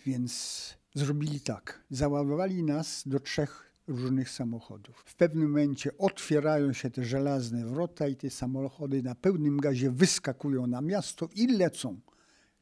[0.05, 1.84] więc zrobili tak.
[1.89, 5.03] Załadowali nas do trzech różnych samochodów.
[5.05, 10.67] W pewnym momencie otwierają się te żelazne wrota i te samochody na pełnym gazie wyskakują
[10.67, 11.99] na miasto i lecą.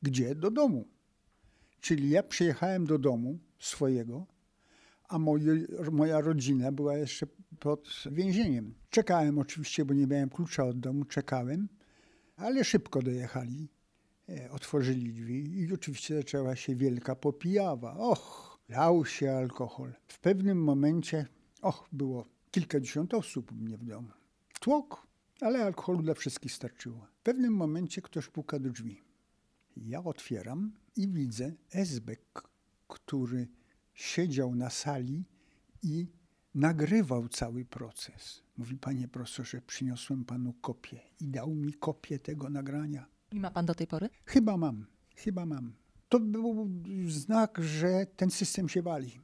[0.01, 0.35] Gdzie?
[0.35, 0.87] Do domu.
[1.81, 4.27] Czyli ja przyjechałem do domu swojego,
[5.09, 7.27] a moje, moja rodzina była jeszcze
[7.59, 8.73] pod więzieniem.
[8.89, 11.67] Czekałem oczywiście, bo nie miałem klucza od domu, czekałem,
[12.35, 13.69] ale szybko dojechali.
[14.29, 17.93] E, otworzyli drzwi i oczywiście zaczęła się wielka popijawa.
[17.97, 19.93] Och, lał się alkohol.
[20.07, 21.25] W pewnym momencie,
[21.61, 24.09] och, było kilkadziesiąt osób u mnie w domu.
[24.59, 25.07] Tłok,
[25.41, 27.07] ale alkoholu dla wszystkich starczyło.
[27.19, 29.01] W pewnym momencie ktoś puka do drzwi.
[29.77, 32.43] Ja otwieram i widzę Esbek,
[32.87, 33.47] który
[33.93, 35.25] siedział na sali
[35.83, 36.07] i
[36.55, 38.43] nagrywał cały proces.
[38.57, 43.05] Mówi, panie profesorze, przyniosłem panu kopię i dał mi kopię tego nagrania.
[43.31, 44.09] I ma pan do tej pory?
[44.25, 45.73] Chyba mam, chyba mam.
[46.09, 46.69] To był
[47.07, 49.19] znak, że ten system się wali,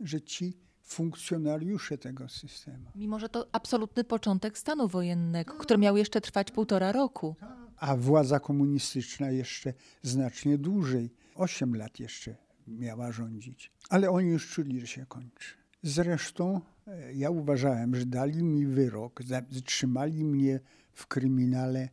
[0.00, 2.84] że ci funkcjonariusze tego systemu.
[2.94, 7.36] Mimo, że to absolutny początek stanu wojennego, który miał jeszcze trwać półtora roku.
[7.76, 12.36] A władza komunistyczna jeszcze znacznie dłużej, osiem lat jeszcze
[12.66, 13.72] miała rządzić.
[13.88, 15.54] Ale oni już czuli, że się kończy.
[15.82, 20.60] Zresztą e, ja uważałem, że dali mi wyrok, zatrzymali mnie
[20.92, 21.88] w kryminale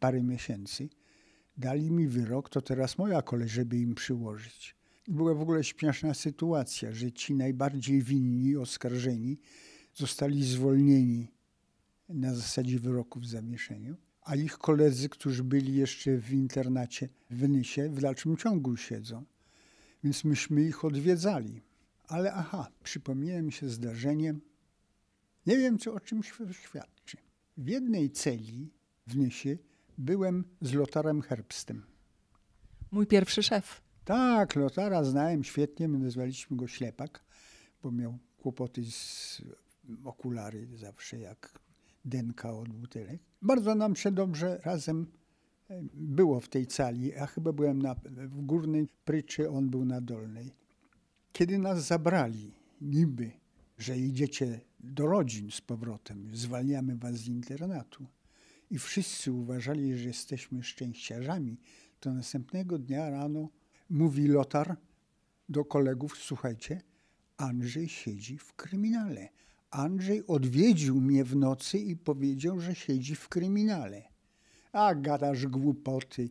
[0.00, 0.88] parę miesięcy,
[1.60, 4.76] dali mi wyrok, to teraz moja kolej, żeby im przyłożyć.
[5.08, 9.38] Była w ogóle śmieszna sytuacja, że ci najbardziej winni, oskarżeni,
[9.94, 11.28] zostali zwolnieni
[12.08, 17.88] na zasadzie wyroku w zawieszeniu, a ich koledzy, którzy byli jeszcze w internacie w Nysie,
[17.88, 19.24] w dalszym ciągu siedzą.
[20.04, 21.62] Więc myśmy ich odwiedzali.
[22.08, 24.34] Ale aha, przypomniałem się zdarzenie,
[25.46, 27.16] nie wiem, co o czym świadczy.
[27.56, 28.70] W jednej celi
[29.06, 29.58] w Nysie
[30.00, 31.82] byłem z Lotarem Herbstem.
[32.90, 33.82] Mój pierwszy szef.
[34.04, 37.24] Tak, Lotara znałem świetnie, my nazwaliśmy go Ślepak,
[37.82, 39.42] bo miał kłopoty z
[40.04, 41.58] okulary zawsze jak
[42.04, 43.20] denka od butelek.
[43.42, 45.06] Bardzo nam się dobrze razem
[45.70, 47.08] e, było w tej cali.
[47.08, 50.52] Ja chyba byłem na, w górnej pryczy, on był na dolnej.
[51.32, 53.30] Kiedy nas zabrali, niby,
[53.78, 58.06] że idziecie do rodzin z powrotem, zwalniamy was z internatu
[58.70, 61.60] i wszyscy uważali, że jesteśmy szczęściarzami,
[62.00, 63.48] to następnego dnia rano
[63.90, 64.76] mówi Lotar
[65.48, 66.82] do kolegów, słuchajcie,
[67.36, 69.28] Andrzej siedzi w kryminale.
[69.70, 74.02] Andrzej odwiedził mnie w nocy i powiedział, że siedzi w kryminale.
[74.72, 76.30] A gadasz głupoty.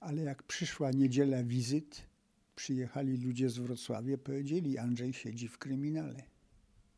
[0.00, 2.02] Ale jak przyszła niedziela wizyt,
[2.56, 6.22] przyjechali ludzie z Wrocławia, powiedzieli, Andrzej siedzi w kryminale.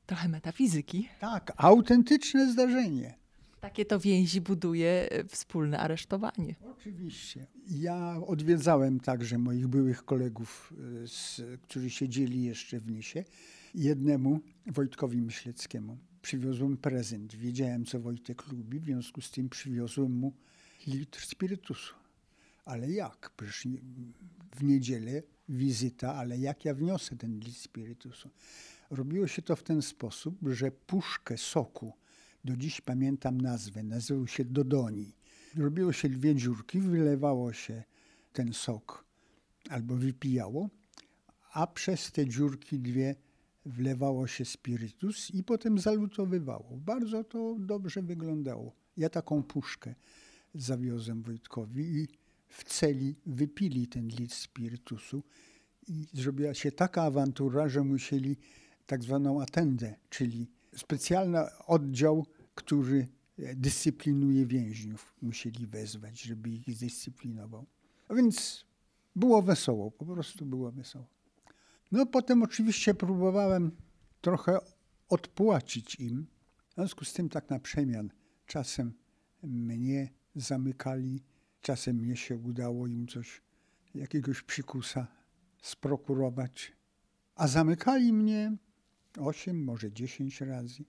[0.07, 1.09] Trochę metafizyki.
[1.21, 3.24] Tak, autentyczne zdarzenie.
[3.65, 6.55] Takie to więzi buduje e, wspólne aresztowanie.
[6.65, 7.47] Oczywiście.
[7.71, 13.25] Ja odwiedzałem także moich byłych kolegów, e, z, którzy siedzieli jeszcze w Nisie.
[13.75, 17.35] Jednemu, Wojtkowi Myśleckiemu, przywiozłem prezent.
[17.35, 20.33] Wiedziałem, co Wojtek lubi, w związku z tym przywiozłem mu
[20.87, 21.95] litr spirytusu.
[22.65, 23.31] Ale jak?
[23.37, 23.67] Przecież
[24.57, 28.31] w niedzielę wizyta, ale jak ja wniosę ten litr spirytusu?
[28.91, 31.93] Robiło się to w ten sposób, że puszkę soku
[32.45, 35.13] do dziś pamiętam nazwę, nazywał się Dodoni.
[35.57, 37.85] Robiło się dwie dziurki, wylewało się
[38.33, 39.05] ten sok
[39.71, 40.69] albo wypijało,
[41.53, 43.15] a przez te dziurki dwie
[43.67, 46.77] wlewało się spirytus i potem zalutowywało.
[46.77, 48.73] Bardzo to dobrze wyglądało.
[48.97, 49.95] Ja taką puszkę
[50.55, 52.09] zawiozłem Wojtkowi i
[52.49, 55.23] w celi wypili ten litr spirytusu
[55.89, 58.37] i zrobiła się taka awantura, że musieli
[58.87, 67.67] tak zwaną atendę, czyli specjalny oddział który e, dyscyplinuje więźniów, musieli wezwać, żeby ich zdyscyplinował.
[68.09, 68.65] A więc
[69.17, 71.07] było wesoło, po prostu było wesoło.
[71.93, 73.71] No potem oczywiście próbowałem
[74.21, 74.59] trochę
[75.09, 76.27] odpłacić im.
[76.71, 78.11] W związku z tym tak na przemian
[78.47, 78.93] czasem
[79.43, 81.23] mnie zamykali,
[81.61, 83.43] czasem mnie się udało im coś,
[83.95, 85.07] jakiegoś psikusa
[85.63, 86.73] sprokurować.
[87.35, 88.57] A zamykali mnie
[89.19, 90.85] 8, może 10 razy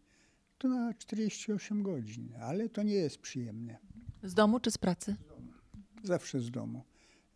[0.66, 3.78] to na 48 godzin, ale to nie jest przyjemne.
[4.24, 5.16] Z domu czy z pracy?
[6.04, 6.84] Zawsze z domu.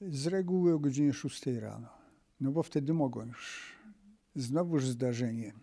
[0.01, 1.89] Z reguły o godzinie 6 rano,
[2.41, 3.75] no bo wtedy mogą już.
[4.35, 5.53] Znowuż zdarzenie.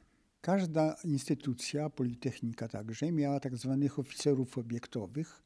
[0.41, 5.43] Każda instytucja, Politechnika także, miała tak zwanych oficerów obiektowych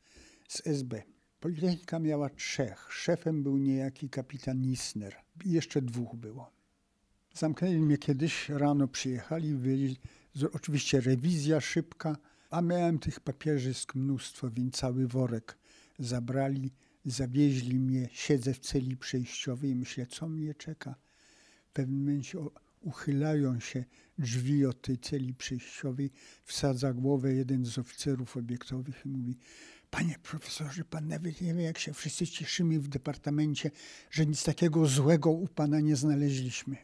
[0.49, 1.03] z SB.
[1.41, 2.89] Politechnika miała trzech.
[2.93, 5.17] Szefem był niejaki kapitan Nisner.
[5.45, 6.51] I jeszcze dwóch było.
[7.35, 9.55] Zamknęli mnie kiedyś, rano przyjechali,
[10.53, 12.17] oczywiście rewizja szybka,
[12.51, 15.59] a miałem tych papierzysk mnóstwo, więc cały worek
[15.99, 16.71] zabrali,
[17.05, 20.95] zawieźli mnie, siedzę w celi przejściowej i myślę, co mnie czeka.
[21.69, 22.39] W pewnym momencie
[22.81, 23.85] uchylają się
[24.19, 26.11] drzwi od tej celi przejściowej,
[26.45, 29.37] wsadza głowę jeden z oficerów obiektowych i mówi,
[29.91, 33.71] Panie profesorze, pan nawet nie wie, jak się wszyscy cieszymy w departamencie,
[34.11, 36.77] że nic takiego złego u pana nie znaleźliśmy.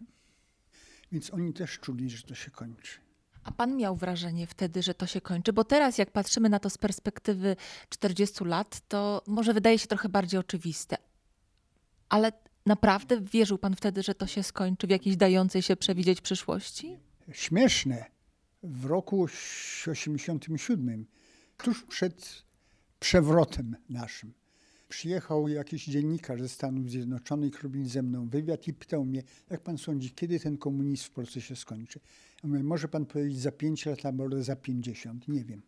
[1.12, 3.05] Więc oni też czuli, że to się kończy.
[3.46, 5.52] A pan miał wrażenie wtedy, że to się kończy?
[5.52, 7.56] Bo teraz, jak patrzymy na to z perspektywy
[7.88, 10.96] 40 lat, to może wydaje się trochę bardziej oczywiste.
[12.08, 12.32] Ale
[12.66, 16.98] naprawdę wierzył pan wtedy, że to się skończy w jakiejś dającej się przewidzieć przyszłości?
[17.32, 18.04] Śmieszne.
[18.62, 19.26] W roku
[19.90, 21.06] 87,
[21.56, 22.42] tuż przed
[22.98, 24.32] przewrotem naszym,
[24.88, 29.78] przyjechał jakiś dziennikarz ze Stanów Zjednoczonych, robił ze mną wywiad i pytał mnie, jak pan
[29.78, 32.00] sądzi, kiedy ten komunizm w Polsce się skończy?
[32.42, 35.62] Ja mówię, może pan powiedzieć za 5 lat albo za 50, nie wiem.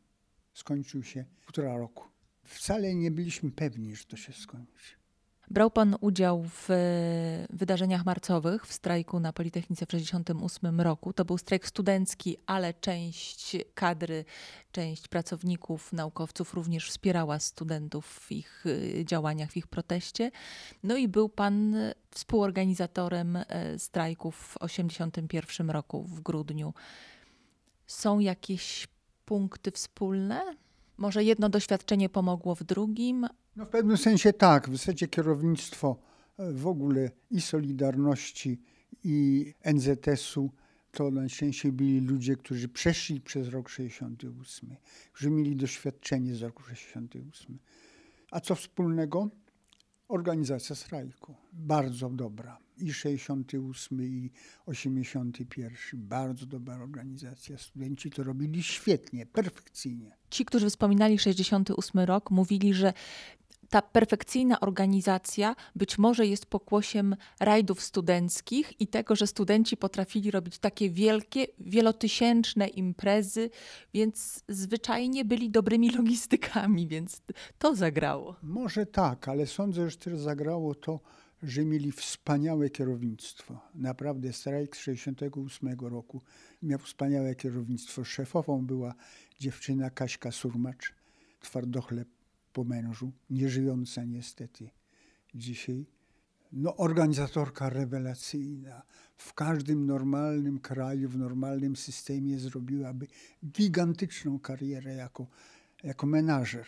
[0.55, 2.05] Skończył się półtora roku.
[2.43, 4.98] Wcale nie byliśmy pewni, że to się skończy.
[5.51, 6.77] Brał pan udział w e,
[7.51, 11.13] wydarzeniach marcowych, w strajku na Politechnice w 1968 roku.
[11.13, 14.25] To był strajk studencki, ale część kadry,
[14.73, 20.31] część pracowników, naukowców również wspierała studentów w ich e, działaniach, w ich proteście.
[20.83, 21.77] No i był pan
[22.11, 26.75] współorganizatorem e, strajków w 1981 roku w grudniu.
[27.87, 28.89] Są jakieś
[29.25, 30.57] punkty wspólne?
[30.99, 33.27] Może jedno doświadczenie pomogło w drugim,
[33.57, 34.71] no w pewnym sensie tak.
[34.71, 35.97] W zasadzie kierownictwo
[36.39, 38.61] e, w ogóle i Solidarności,
[39.05, 40.51] i NZS-u
[40.93, 44.77] to najczęściej byli ludzie, którzy przeszli przez rok 68,
[45.13, 47.59] którzy mieli doświadczenie z roku 68.
[48.31, 49.29] A co wspólnego?
[50.09, 51.35] Organizacja strajku.
[51.53, 52.59] Bardzo dobra.
[52.81, 54.31] I 68, i
[54.67, 55.77] 81.
[55.95, 57.59] Bardzo dobra organizacja.
[57.59, 60.17] Studenci to robili świetnie, perfekcyjnie.
[60.31, 62.93] Ci, którzy wspominali 68 rok, mówili, że
[63.69, 70.59] ta perfekcyjna organizacja być może jest pokłosiem rajdów studenckich i tego, że studenci potrafili robić
[70.59, 73.51] takie wielkie, wielotysięczne imprezy,
[73.95, 77.23] więc zwyczajnie byli dobrymi logistykami, więc
[77.59, 78.37] to zagrało.
[78.43, 81.01] Może tak, ale sądzę, że też zagrało to,
[81.43, 83.61] że mieli wspaniałe kierownictwo.
[83.75, 86.23] Naprawdę strajk z 68 roku
[86.63, 88.05] miał wspaniałe kierownictwo.
[88.05, 88.95] Szefową była
[89.41, 90.95] dziewczyna Kaśka Surmacz,
[91.41, 92.09] twardochleb
[92.53, 94.71] po mężu, nieżyjąca niestety
[95.35, 95.87] dzisiaj.
[96.53, 98.83] No, organizatorka rewelacyjna.
[99.17, 103.07] W każdym normalnym kraju, w normalnym systemie zrobiłaby
[103.45, 105.27] gigantyczną karierę jako,
[105.83, 106.67] jako menażer.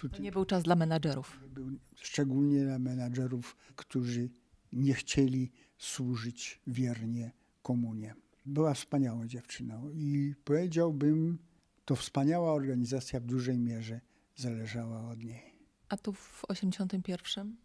[0.00, 1.40] To nie był czas dla menadżerów.
[1.48, 4.30] Był szczególnie dla menadżerów, którzy
[4.72, 7.32] nie chcieli służyć wiernie
[7.62, 8.14] komunie.
[8.46, 11.38] Była wspaniała dziewczyną i powiedziałbym,
[11.84, 14.00] to wspaniała organizacja w dużej mierze
[14.36, 15.54] zależała od niej.
[15.88, 17.56] A tu w 81?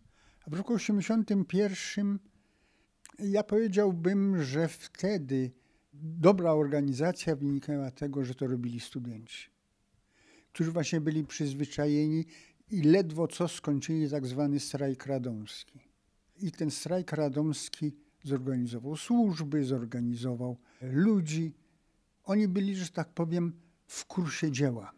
[0.45, 2.19] A w roku 81
[3.19, 5.51] ja powiedziałbym, że wtedy
[5.93, 9.49] dobra organizacja wynikała tego, że to robili studenci,
[10.53, 12.25] którzy właśnie byli przyzwyczajeni
[12.71, 15.79] i ledwo co skończyli tak zwany strajk radomski.
[16.41, 17.91] I ten strajk radomski
[18.23, 21.53] zorganizował służby, zorganizował ludzi.
[22.23, 23.53] Oni byli, że tak powiem,
[23.87, 24.91] w kursie dzieła.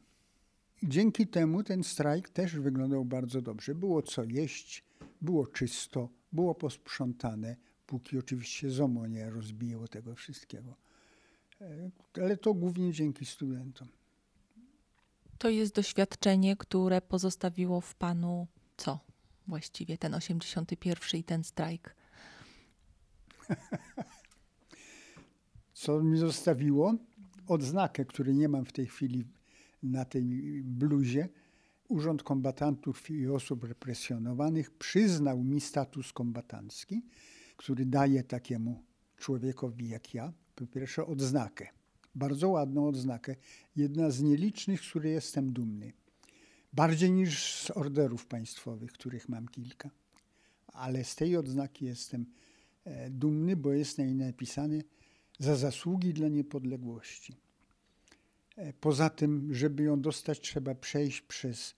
[0.84, 3.76] Dzięki temu ten strajk też wyglądał bardzo dobrze.
[3.76, 4.84] Było co jeść,
[5.22, 7.56] było czysto, było posprzątane,
[7.88, 10.76] póki oczywiście ZOMO nie rozbiło tego wszystkiego.
[11.62, 11.92] E,
[12.24, 13.88] ale to głównie dzięki studentom.
[15.42, 19.00] To jest doświadczenie, które pozostawiło w panu co
[19.48, 21.96] właściwie ten 81 i ten strajk?
[25.74, 26.96] co mi zostawiło?
[27.48, 29.26] Odznakę, której nie mam w tej chwili
[29.84, 30.24] na tej
[30.64, 31.30] bluzie,
[31.88, 37.02] Urząd Kombatantów i Osób Represjonowanych przyznał mi status kombatancki,
[37.58, 38.84] który daje takiemu
[39.18, 41.81] człowiekowi jak ja, po pierwsze odznakę.
[42.16, 43.36] Bardzo ładną odznakę.
[43.76, 45.94] Jedna z nielicznych, z której jestem dumny.
[46.74, 49.90] Bardziej niż z orderów państwowych, których mam kilka.
[50.68, 52.26] Ale z tej odznaki jestem
[52.86, 54.82] e, dumny, bo jest na niej napisane
[55.40, 57.36] za zasługi dla niepodległości.
[58.56, 61.76] E, poza tym, żeby ją dostać, trzeba przejść przez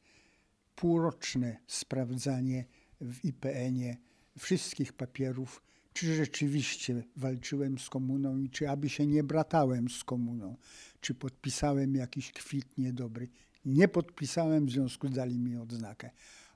[0.75, 2.65] półroczne sprawdzanie
[3.01, 3.97] w IPN-ie
[4.39, 5.61] wszystkich papierów,
[5.93, 10.55] czy rzeczywiście walczyłem z komuną i czy aby się nie bratałem z komuną,
[11.01, 13.29] czy podpisałem jakiś kwit niedobry.
[13.65, 16.09] Nie podpisałem, w związku dali mi odznakę,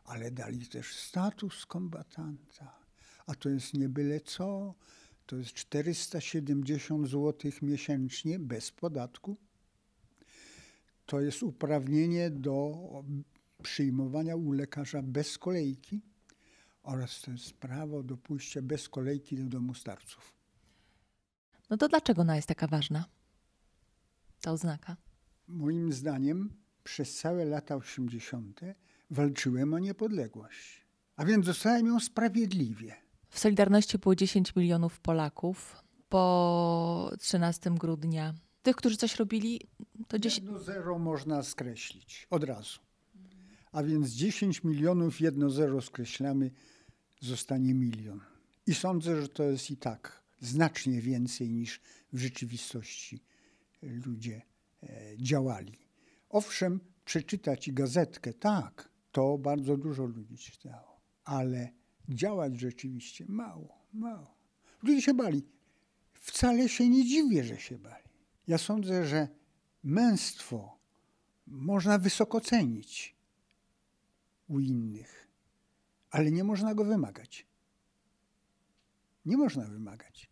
[0.05, 2.79] ale dali też status kombatanta.
[3.25, 4.75] A to jest nie byle co,
[5.25, 9.38] to jest 470 zł miesięcznie bez podatku
[11.07, 12.77] to jest uprawnienie do
[13.63, 16.01] przyjmowania u lekarza bez kolejki
[16.88, 20.33] oraz to jest prawo do pójścia bez kolejki do domu starców.
[21.69, 23.05] No to dlaczego ona jest taka ważna?
[24.41, 24.97] Ta oznaka?
[25.47, 26.49] Moim zdaniem
[26.83, 28.61] przez całe lata 80.
[29.09, 30.85] walczyłem o niepodległość.
[31.15, 32.95] A więc dostałem ją sprawiedliwie.
[33.29, 35.75] W Solidarności było 10 milionów Polaków.
[36.09, 38.33] Po 13 grudnia
[38.63, 39.61] tych, którzy coś robili,
[40.07, 40.45] to 10...
[40.45, 42.79] Jedno zero można skreślić od razu.
[43.71, 46.51] A więc 10 milionów, jedno zero skreślamy,
[47.22, 48.22] zostanie milion.
[48.68, 51.82] I sądzę, że to jest i tak znacznie więcej niż
[52.13, 53.24] w rzeczywistości
[53.82, 54.41] ludzie
[54.84, 55.78] e, działali.
[56.30, 61.70] Owszem, przeczytać gazetkę, tak, to bardzo dużo ludzi czytało, ale
[62.09, 64.38] działać rzeczywiście mało, mało.
[64.84, 65.43] Ludzie się bali.
[66.13, 68.09] Wcale się nie dziwię, że się bali.
[68.47, 69.28] Ja sądzę, że
[69.84, 70.78] męstwo
[71.47, 73.15] można wysoko cenić
[74.47, 75.26] u innych,
[76.09, 77.47] ale nie można go wymagać.
[79.25, 80.29] Nie można wymagać.